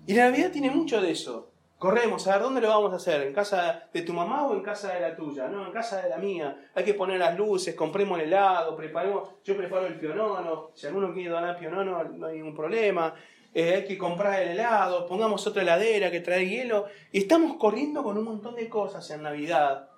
Y 0.05 0.15
la 0.15 0.25
Navidad 0.25 0.51
tiene 0.51 0.69
mucho 0.69 1.01
de 1.01 1.13
eso. 1.13 1.53
Corremos, 1.79 2.27
a 2.27 2.33
ver, 2.33 2.43
¿dónde 2.43 2.61
lo 2.61 2.71
vamos 2.71 2.93
a 2.93 2.97
hacer? 2.97 3.23
¿En 3.23 3.33
casa 3.33 3.89
de 3.93 4.03
tu 4.03 4.13
mamá 4.13 4.49
o 4.49 4.55
en 4.55 4.65
casa 4.65 4.93
de 4.93 5.01
la 5.01 5.15
tuya? 5.15 5.47
No, 5.47 5.65
en 5.65 5.73
casa 5.73 6.03
de 6.03 6.09
la 6.09 6.17
mía. 6.17 6.71
Hay 6.75 6.83
que 6.83 6.95
poner 6.95 7.21
las 7.21 7.39
luces, 7.39 7.77
compremos 7.77 8.19
el 8.19 8.27
helado, 8.27 8.75
preparemos, 8.75 9.31
yo 9.45 9.57
preparo 9.57 9.87
el 9.87 9.97
pionono, 10.01 10.73
si 10.75 10.89
alguno 10.89 11.15
quiere 11.15 11.31
donar 11.31 11.57
pionono 11.57 12.03
no 12.03 12.27
hay 12.27 12.39
ningún 12.39 12.57
problema. 12.57 13.15
Eh, 13.55 13.77
hay 13.77 13.85
que 13.85 13.97
comprar 13.97 14.43
el 14.43 14.49
helado, 14.49 15.07
pongamos 15.07 15.47
otra 15.47 15.63
heladera 15.63 16.11
que 16.11 16.19
trae 16.19 16.49
hielo. 16.49 16.87
Y 17.13 17.19
estamos 17.19 17.59
corriendo 17.59 18.03
con 18.03 18.19
un 18.19 18.25
montón 18.25 18.57
de 18.57 18.69
cosas 18.69 19.09
en 19.13 19.23
Navidad. 19.23 19.89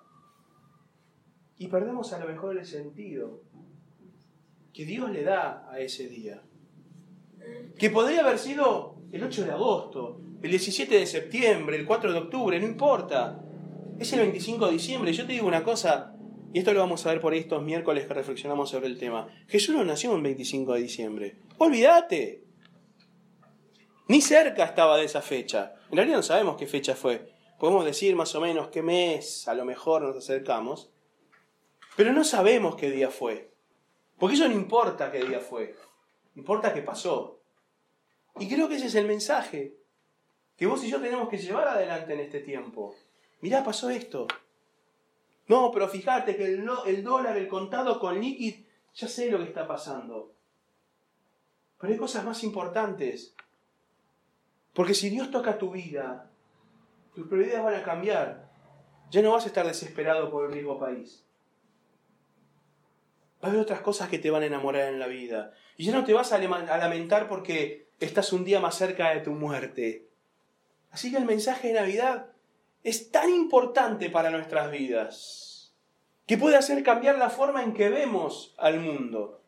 Y 1.57 1.67
perdemos 1.67 2.13
a 2.13 2.19
lo 2.19 2.27
mejor 2.27 2.59
el 2.59 2.65
sentido 2.67 3.41
que 4.73 4.85
Dios 4.85 5.09
le 5.11 5.23
da 5.23 5.67
a 5.69 5.79
ese 5.79 6.07
día. 6.07 6.41
Que 7.77 7.89
podría 7.89 8.21
haber 8.21 8.37
sido 8.37 8.95
el 9.11 9.23
8 9.23 9.45
de 9.45 9.51
agosto, 9.51 10.21
el 10.41 10.49
17 10.51 10.95
de 10.99 11.05
septiembre, 11.05 11.77
el 11.77 11.85
4 11.85 12.13
de 12.13 12.19
octubre, 12.19 12.59
no 12.59 12.65
importa. 12.65 13.41
Es 13.99 14.13
el 14.13 14.19
25 14.19 14.67
de 14.67 14.71
diciembre. 14.73 15.13
Yo 15.13 15.25
te 15.25 15.33
digo 15.33 15.47
una 15.47 15.63
cosa, 15.63 16.15
y 16.53 16.59
esto 16.59 16.73
lo 16.73 16.79
vamos 16.79 17.05
a 17.05 17.09
ver 17.09 17.21
por 17.21 17.33
estos 17.33 17.61
miércoles 17.61 18.05
que 18.07 18.13
reflexionamos 18.13 18.69
sobre 18.69 18.87
el 18.87 18.97
tema. 18.97 19.27
Jesús 19.47 19.75
no 19.75 19.83
nació 19.83 20.15
el 20.15 20.21
25 20.21 20.73
de 20.73 20.81
diciembre. 20.81 21.37
Olvídate. 21.57 22.43
Ni 24.07 24.21
cerca 24.21 24.63
estaba 24.63 24.97
de 24.97 25.05
esa 25.05 25.21
fecha. 25.21 25.75
En 25.91 25.97
realidad 25.97 26.17
no 26.17 26.23
sabemos 26.23 26.57
qué 26.57 26.65
fecha 26.65 26.95
fue. 26.95 27.31
Podemos 27.59 27.85
decir 27.85 28.15
más 28.15 28.33
o 28.33 28.41
menos 28.41 28.69
qué 28.69 28.81
mes 28.81 29.47
a 29.47 29.53
lo 29.53 29.65
mejor 29.65 30.01
nos 30.01 30.15
acercamos. 30.15 30.89
Pero 31.95 32.13
no 32.13 32.23
sabemos 32.23 32.75
qué 32.75 32.89
día 32.89 33.11
fue. 33.11 33.51
Porque 34.19 34.35
eso 34.35 34.47
no 34.47 34.53
importa 34.53 35.11
qué 35.11 35.23
día 35.23 35.39
fue, 35.39 35.75
importa 36.35 36.73
qué 36.73 36.81
pasó. 36.81 37.39
Y 38.37 38.47
creo 38.47 38.67
que 38.67 38.75
ese 38.75 38.87
es 38.87 38.95
el 38.95 39.07
mensaje 39.07 39.77
que 40.57 40.65
vos 40.65 40.83
y 40.83 40.89
yo 40.89 40.99
tenemos 40.99 41.29
que 41.29 41.37
llevar 41.37 41.69
adelante 41.69 42.13
en 42.13 42.19
este 42.19 42.41
tiempo. 42.41 42.95
Mirá, 43.41 43.63
pasó 43.63 43.89
esto. 43.89 44.27
No, 45.47 45.71
pero 45.71 45.87
fíjate 45.87 46.35
que 46.35 46.45
el, 46.45 46.69
el 46.85 47.03
dólar, 47.03 47.37
el 47.37 47.47
contado 47.47 47.99
con 47.99 48.19
líquido, 48.19 48.67
ya 48.93 49.07
sé 49.07 49.31
lo 49.31 49.37
que 49.37 49.45
está 49.45 49.65
pasando. 49.65 50.33
Pero 51.79 51.93
hay 51.93 51.97
cosas 51.97 52.25
más 52.25 52.43
importantes. 52.43 53.33
Porque 54.73 54.93
si 54.93 55.09
Dios 55.09 55.31
toca 55.31 55.57
tu 55.57 55.71
vida, 55.71 56.29
tus 57.15 57.27
prioridades 57.27 57.63
van 57.63 57.75
a 57.75 57.83
cambiar. 57.83 58.49
Ya 59.09 59.21
no 59.21 59.31
vas 59.31 59.45
a 59.45 59.47
estar 59.47 59.65
desesperado 59.65 60.29
por 60.29 60.45
el 60.45 60.51
riesgo 60.51 60.77
país. 60.77 61.25
Va 63.41 63.47
a 63.47 63.51
haber 63.51 63.61
otras 63.61 63.81
cosas 63.81 64.09
que 64.09 64.19
te 64.19 64.31
van 64.31 64.43
a 64.43 64.47
enamorar 64.47 64.89
en 64.89 64.99
la 64.99 65.07
vida. 65.07 65.53
Y 65.77 65.85
ya 65.85 65.93
no 65.93 66.03
te 66.03 66.13
vas 66.13 66.33
a 66.33 66.39
lamentar 66.39 67.27
porque 67.27 67.89
estás 67.99 68.33
un 68.33 68.43
día 68.43 68.59
más 68.59 68.75
cerca 68.75 69.09
de 69.11 69.21
tu 69.21 69.31
muerte. 69.31 70.07
Así 70.91 71.11
que 71.11 71.17
el 71.17 71.25
mensaje 71.25 71.69
de 71.69 71.75
Navidad 71.75 72.27
es 72.83 73.11
tan 73.11 73.29
importante 73.29 74.09
para 74.09 74.29
nuestras 74.29 74.71
vidas 74.71 75.73
que 76.25 76.37
puede 76.37 76.57
hacer 76.57 76.83
cambiar 76.83 77.17
la 77.17 77.29
forma 77.29 77.63
en 77.63 77.73
que 77.73 77.89
vemos 77.89 78.53
al 78.57 78.79
mundo. 78.79 79.41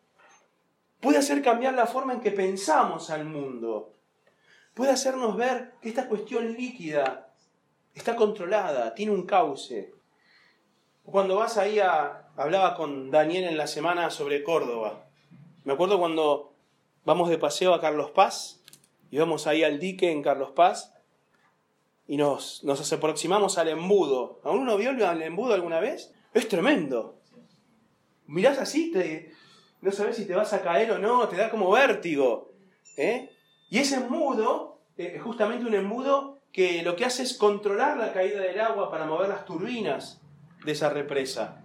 Puede 0.99 1.17
hacer 1.17 1.41
cambiar 1.41 1.73
la 1.73 1.87
forma 1.87 2.13
en 2.13 2.21
que 2.21 2.31
pensamos 2.31 3.09
al 3.09 3.25
mundo. 3.25 3.93
Puede 4.73 4.91
hacernos 4.91 5.35
ver 5.35 5.73
que 5.81 5.89
esta 5.89 6.07
cuestión 6.07 6.53
líquida 6.53 7.33
está 7.93 8.15
controlada, 8.15 8.95
tiene 8.95 9.11
un 9.11 9.25
cauce. 9.25 9.93
Cuando 11.11 11.35
vas 11.35 11.57
ahí 11.57 11.77
a, 11.79 12.29
hablaba 12.37 12.73
con 12.75 13.11
Daniel 13.11 13.43
en 13.43 13.57
la 13.57 13.67
semana 13.67 14.09
sobre 14.11 14.43
Córdoba. 14.43 15.07
Me 15.65 15.73
acuerdo 15.73 15.99
cuando 15.99 16.53
vamos 17.03 17.29
de 17.29 17.37
paseo 17.37 17.73
a 17.73 17.81
Carlos 17.81 18.11
Paz, 18.11 18.63
y 19.09 19.17
vamos 19.17 19.45
ahí 19.45 19.61
al 19.61 19.77
dique 19.77 20.09
en 20.09 20.23
Carlos 20.23 20.51
Paz, 20.51 20.93
y 22.07 22.15
nos, 22.15 22.63
nos 22.63 22.93
aproximamos 22.93 23.57
al 23.57 23.67
embudo. 23.67 24.39
¿Alguno 24.45 24.77
vio 24.77 24.91
el 24.91 25.21
embudo 25.21 25.53
alguna 25.53 25.81
vez? 25.81 26.13
Es 26.33 26.47
tremendo. 26.47 27.19
Mirás 28.27 28.57
así, 28.59 28.89
te, 28.93 29.33
no 29.81 29.91
sabes 29.91 30.15
si 30.15 30.25
te 30.25 30.33
vas 30.33 30.53
a 30.53 30.61
caer 30.61 30.93
o 30.93 30.97
no, 30.97 31.27
te 31.27 31.35
da 31.35 31.49
como 31.49 31.69
vértigo. 31.71 32.53
¿eh? 32.95 33.29
Y 33.69 33.79
ese 33.79 33.95
embudo, 33.95 34.79
eh, 34.97 35.13
es 35.17 35.21
justamente 35.21 35.65
un 35.65 35.73
embudo 35.73 36.39
que 36.53 36.83
lo 36.83 36.95
que 36.95 37.03
hace 37.03 37.23
es 37.23 37.37
controlar 37.37 37.97
la 37.97 38.13
caída 38.13 38.39
del 38.39 38.61
agua 38.61 38.89
para 38.89 39.05
mover 39.05 39.27
las 39.27 39.43
turbinas 39.43 40.20
de 40.63 40.71
esa 40.71 40.89
represa. 40.89 41.61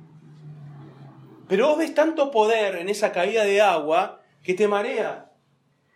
Pero 1.48 1.68
vos 1.68 1.78
ves 1.78 1.94
tanto 1.94 2.30
poder 2.30 2.76
en 2.76 2.88
esa 2.88 3.12
caída 3.12 3.44
de 3.44 3.61
agua 3.61 4.20
que 4.42 4.54
te 4.54 4.68
marea. 4.68 5.32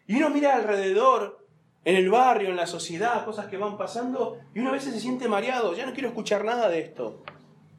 Y 0.06 0.16
uno 0.16 0.30
mira 0.30 0.54
alrededor, 0.54 1.46
en 1.84 1.96
el 1.96 2.10
barrio, 2.10 2.50
en 2.50 2.56
la 2.56 2.66
sociedad, 2.66 3.24
cosas 3.24 3.46
que 3.46 3.56
van 3.56 3.78
pasando, 3.78 4.38
y 4.54 4.60
uno 4.60 4.70
a 4.70 4.72
veces 4.72 4.92
se 4.94 5.00
siente 5.00 5.28
mareado. 5.28 5.74
Ya 5.74 5.86
no 5.86 5.92
quiero 5.92 6.08
escuchar 6.08 6.44
nada 6.44 6.68
de 6.68 6.80
esto. 6.80 7.22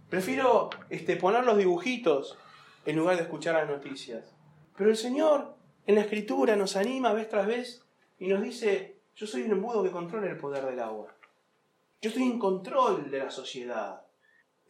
Prefiero 0.09 0.69
este, 0.89 1.15
poner 1.15 1.45
los 1.45 1.57
dibujitos 1.57 2.37
en 2.85 2.97
lugar 2.97 3.15
de 3.15 3.23
escuchar 3.23 3.55
las 3.55 3.69
noticias. 3.69 4.35
Pero 4.75 4.89
el 4.89 4.97
Señor 4.97 5.55
en 5.85 5.95
la 5.95 6.01
Escritura 6.01 6.55
nos 6.55 6.75
anima 6.75 7.13
vez 7.13 7.29
tras 7.29 7.47
vez 7.47 7.85
y 8.19 8.27
nos 8.27 8.41
dice, 8.41 8.97
yo 9.15 9.27
soy 9.27 9.43
un 9.43 9.51
embudo 9.51 9.83
que 9.83 9.91
controla 9.91 10.29
el 10.29 10.37
poder 10.37 10.65
del 10.65 10.79
agua. 10.79 11.15
Yo 12.01 12.09
estoy 12.09 12.23
en 12.23 12.39
control 12.39 13.11
de 13.11 13.19
la 13.19 13.29
sociedad. 13.29 14.01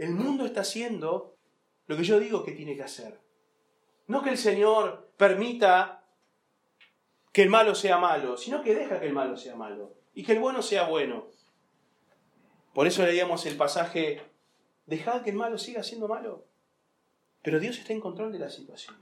El 0.02 0.16
mundo 0.16 0.48
está 0.48 0.62
haciendo 0.62 1.38
lo 1.86 1.96
que 1.96 2.04
yo 2.04 2.20
digo 2.20 2.44
que 2.44 2.54
tiene 2.54 2.76
que 2.76 2.82
hacer. 2.82 3.20
No 4.08 4.24
que 4.24 4.32
el 4.32 4.38
Señor 4.40 5.14
permita 5.16 6.04
que 7.32 7.44
el 7.44 7.52
malo 7.52 7.76
sea 7.76 8.00
malo, 8.00 8.36
sino 8.36 8.64
que 8.64 8.74
deja 8.74 9.00
que 9.00 9.06
el 9.06 9.14
malo 9.14 9.38
sea 9.38 9.56
malo 9.56 9.94
y 10.16 10.24
que 10.24 10.32
el 10.32 10.40
bueno 10.40 10.64
sea 10.64 10.86
bueno. 10.86 11.28
Por 12.74 12.88
eso 12.88 13.06
leíamos 13.06 13.46
el 13.46 13.56
pasaje, 13.58 14.24
dejad 14.88 15.22
que 15.22 15.30
el 15.30 15.36
malo 15.36 15.60
siga 15.60 15.84
siendo 15.84 16.08
malo, 16.08 16.48
pero 17.44 17.60
Dios 17.60 17.78
está 17.78 17.94
en 17.94 18.02
control 18.02 18.32
de 18.32 18.40
la 18.40 18.50
situación. 18.50 18.98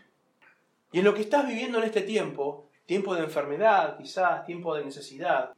Y 0.92 1.00
en 1.00 1.06
lo 1.06 1.14
que 1.14 1.22
estás 1.22 1.48
viviendo 1.48 1.78
en 1.78 1.86
este 1.86 2.02
tiempo, 2.02 2.72
tiempo 2.86 3.16
de 3.16 3.24
enfermedad, 3.24 3.98
quizás 3.98 4.46
tiempo 4.46 4.76
de 4.76 4.84
necesidad, 4.84 5.54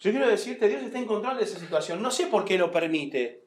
yo 0.00 0.10
quiero 0.10 0.26
decirte, 0.26 0.66
Dios 0.66 0.82
está 0.82 0.98
en 0.98 1.06
control 1.06 1.36
de 1.36 1.44
esa 1.44 1.60
situación. 1.60 2.02
No 2.02 2.10
sé 2.10 2.26
por 2.26 2.44
qué 2.44 2.58
lo 2.58 2.72
permite. 2.72 3.45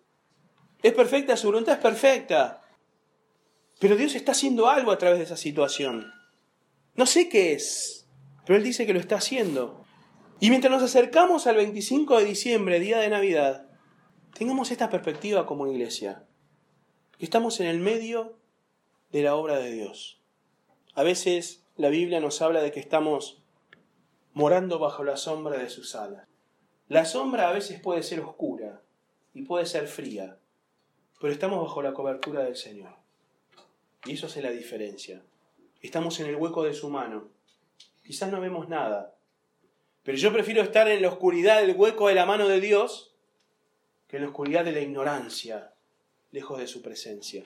Es 0.81 0.93
perfecta, 0.93 1.35
su 1.35 1.47
voluntad 1.47 1.75
es 1.75 1.81
perfecta. 1.81 2.61
Pero 3.79 3.95
Dios 3.95 4.15
está 4.15 4.31
haciendo 4.33 4.69
algo 4.69 4.91
a 4.91 4.97
través 4.97 5.19
de 5.19 5.25
esa 5.25 5.37
situación. 5.37 6.11
No 6.95 7.05
sé 7.05 7.29
qué 7.29 7.53
es, 7.53 8.07
pero 8.45 8.57
Él 8.57 8.63
dice 8.63 8.85
que 8.85 8.93
lo 8.93 8.99
está 8.99 9.17
haciendo. 9.17 9.85
Y 10.39 10.49
mientras 10.49 10.71
nos 10.71 10.83
acercamos 10.83 11.47
al 11.47 11.55
25 11.55 12.17
de 12.19 12.25
diciembre, 12.25 12.79
día 12.79 12.99
de 12.99 13.09
Navidad, 13.09 13.69
tengamos 14.33 14.71
esta 14.71 14.89
perspectiva 14.89 15.45
como 15.45 15.67
iglesia. 15.67 16.25
Estamos 17.19 17.59
en 17.59 17.67
el 17.67 17.79
medio 17.79 18.37
de 19.11 19.23
la 19.23 19.35
obra 19.35 19.59
de 19.59 19.71
Dios. 19.71 20.21
A 20.93 21.03
veces 21.03 21.65
la 21.75 21.89
Biblia 21.89 22.19
nos 22.19 22.41
habla 22.41 22.61
de 22.61 22.71
que 22.71 22.79
estamos 22.79 23.41
morando 24.33 24.79
bajo 24.79 25.03
la 25.03 25.17
sombra 25.17 25.57
de 25.57 25.69
sus 25.69 25.95
alas. 25.95 26.27
La 26.87 27.05
sombra 27.05 27.49
a 27.49 27.53
veces 27.53 27.79
puede 27.79 28.03
ser 28.03 28.21
oscura 28.21 28.81
y 29.33 29.43
puede 29.43 29.65
ser 29.65 29.87
fría, 29.87 30.37
pero 31.19 31.33
estamos 31.33 31.61
bajo 31.61 31.81
la 31.81 31.93
cobertura 31.93 32.43
del 32.43 32.55
Señor. 32.55 32.91
Y 34.05 34.13
eso 34.13 34.27
hace 34.27 34.41
la 34.41 34.51
diferencia. 34.51 35.21
Estamos 35.81 36.19
en 36.19 36.27
el 36.27 36.35
hueco 36.35 36.63
de 36.63 36.73
su 36.73 36.89
mano. 36.89 37.27
Quizás 38.03 38.31
no 38.31 38.41
vemos 38.41 38.67
nada, 38.69 39.15
Pero 40.03 40.17
yo 40.17 40.33
prefiero 40.33 40.63
estar 40.63 40.87
en 40.87 41.01
la 41.01 41.09
oscuridad 41.09 41.61
del 41.61 41.75
hueco 41.75 42.07
de 42.07 42.15
la 42.15 42.25
mano 42.25 42.47
de 42.47 42.59
Dios 42.59 43.13
que 44.07 44.17
en 44.17 44.23
la 44.23 44.29
oscuridad 44.29 44.65
de 44.65 44.71
la 44.71 44.79
ignorancia, 44.79 45.73
lejos 46.31 46.57
de 46.57 46.65
su 46.67 46.81
presencia. 46.81 47.43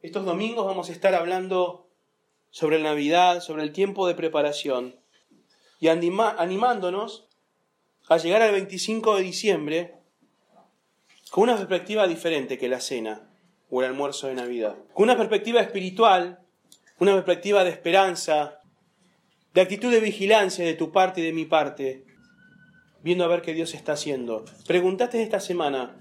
Estos 0.00 0.24
domingos 0.24 0.64
vamos 0.64 0.88
a 0.88 0.92
estar 0.92 1.14
hablando 1.14 1.88
sobre 2.50 2.78
la 2.78 2.90
Navidad, 2.90 3.40
sobre 3.40 3.62
el 3.64 3.72
tiempo 3.72 4.06
de 4.06 4.14
preparación 4.14 4.96
y 5.80 5.88
animándonos 5.88 7.28
a 8.08 8.16
llegar 8.16 8.40
al 8.40 8.52
25 8.52 9.16
de 9.16 9.22
diciembre 9.22 9.97
con 11.30 11.44
una 11.44 11.56
perspectiva 11.56 12.06
diferente 12.06 12.58
que 12.58 12.68
la 12.68 12.80
cena 12.80 13.30
o 13.70 13.82
el 13.82 13.88
almuerzo 13.88 14.28
de 14.28 14.34
Navidad. 14.34 14.76
Con 14.94 15.04
una 15.04 15.16
perspectiva 15.16 15.60
espiritual, 15.60 16.40
una 16.98 17.12
perspectiva 17.14 17.64
de 17.64 17.70
esperanza, 17.70 18.62
de 19.54 19.60
actitud 19.60 19.90
de 19.90 20.00
vigilancia 20.00 20.64
de 20.64 20.74
tu 20.74 20.90
parte 20.90 21.20
y 21.20 21.24
de 21.24 21.32
mi 21.32 21.44
parte, 21.44 22.04
viendo 23.02 23.24
a 23.24 23.28
ver 23.28 23.42
qué 23.42 23.54
Dios 23.54 23.74
está 23.74 23.92
haciendo. 23.92 24.44
Preguntaste 24.66 25.22
esta 25.22 25.40
semana, 25.40 25.96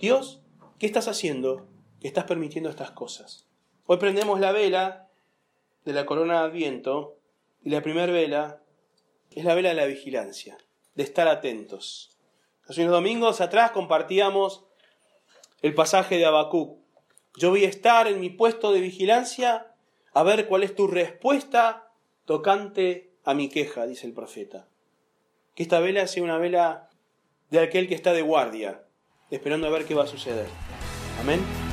Dios, 0.00 0.42
¿qué 0.78 0.86
estás 0.86 1.08
haciendo 1.08 1.68
que 2.00 2.08
estás 2.08 2.24
permitiendo 2.24 2.70
estas 2.70 2.90
cosas? 2.90 3.46
Hoy 3.86 3.98
prendemos 3.98 4.40
la 4.40 4.52
vela 4.52 5.08
de 5.84 5.92
la 5.92 6.06
corona 6.06 6.40
de 6.40 6.46
Adviento 6.48 7.18
y 7.62 7.70
la 7.70 7.82
primera 7.82 8.12
vela 8.12 8.62
es 9.30 9.44
la 9.44 9.54
vela 9.54 9.70
de 9.70 9.74
la 9.74 9.86
vigilancia, 9.86 10.58
de 10.94 11.02
estar 11.02 11.28
atentos. 11.28 12.13
Hace 12.68 12.82
unos 12.82 12.94
domingos 12.94 13.40
atrás 13.40 13.72
compartíamos 13.72 14.64
el 15.60 15.74
pasaje 15.74 16.16
de 16.16 16.24
Habacuc. 16.24 16.78
Yo 17.36 17.50
voy 17.50 17.64
a 17.64 17.68
estar 17.68 18.06
en 18.06 18.20
mi 18.20 18.30
puesto 18.30 18.72
de 18.72 18.80
vigilancia 18.80 19.74
a 20.14 20.22
ver 20.22 20.46
cuál 20.46 20.62
es 20.62 20.74
tu 20.74 20.86
respuesta 20.86 21.90
tocante 22.24 23.12
a 23.24 23.34
mi 23.34 23.48
queja, 23.48 23.86
dice 23.86 24.06
el 24.06 24.14
profeta. 24.14 24.66
Que 25.54 25.62
esta 25.62 25.80
vela 25.80 26.06
sea 26.06 26.22
una 26.22 26.38
vela 26.38 26.88
de 27.50 27.60
aquel 27.60 27.88
que 27.88 27.94
está 27.94 28.12
de 28.12 28.22
guardia, 28.22 28.84
esperando 29.30 29.66
a 29.66 29.70
ver 29.70 29.84
qué 29.84 29.94
va 29.94 30.04
a 30.04 30.08
suceder. 30.08 30.46
Amén. 31.20 31.63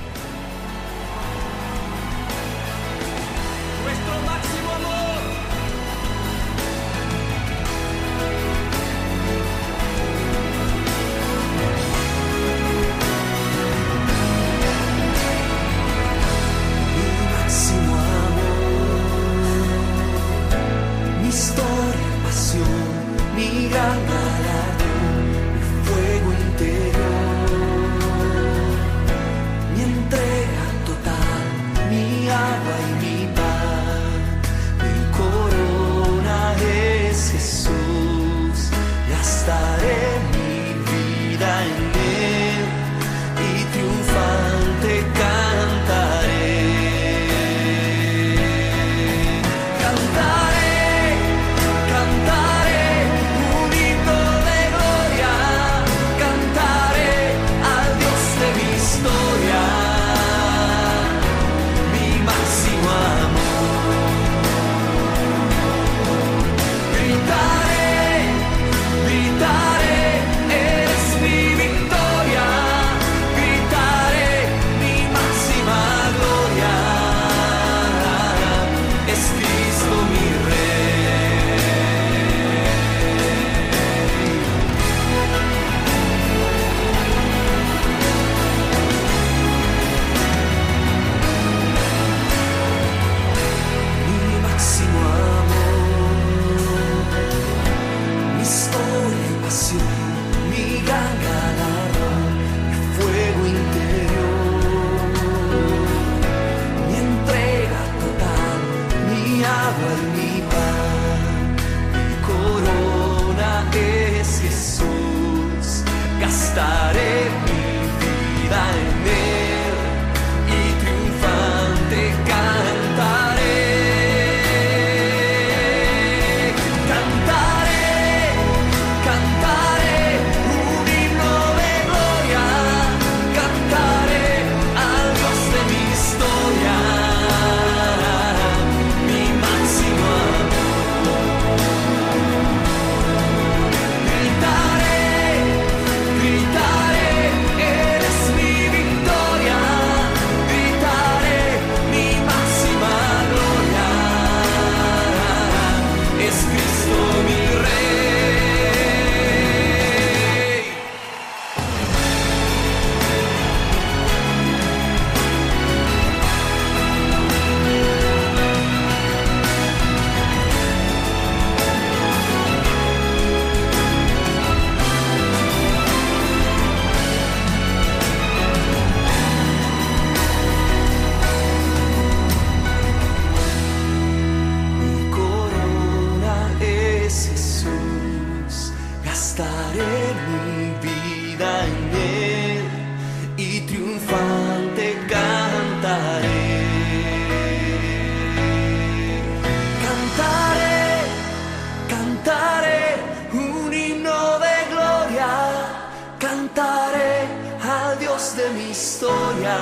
Mi 208.49 208.71
historia, 208.71 209.57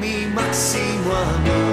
mi 0.00 0.26
máximo 0.26 1.12
amor. 1.14 1.69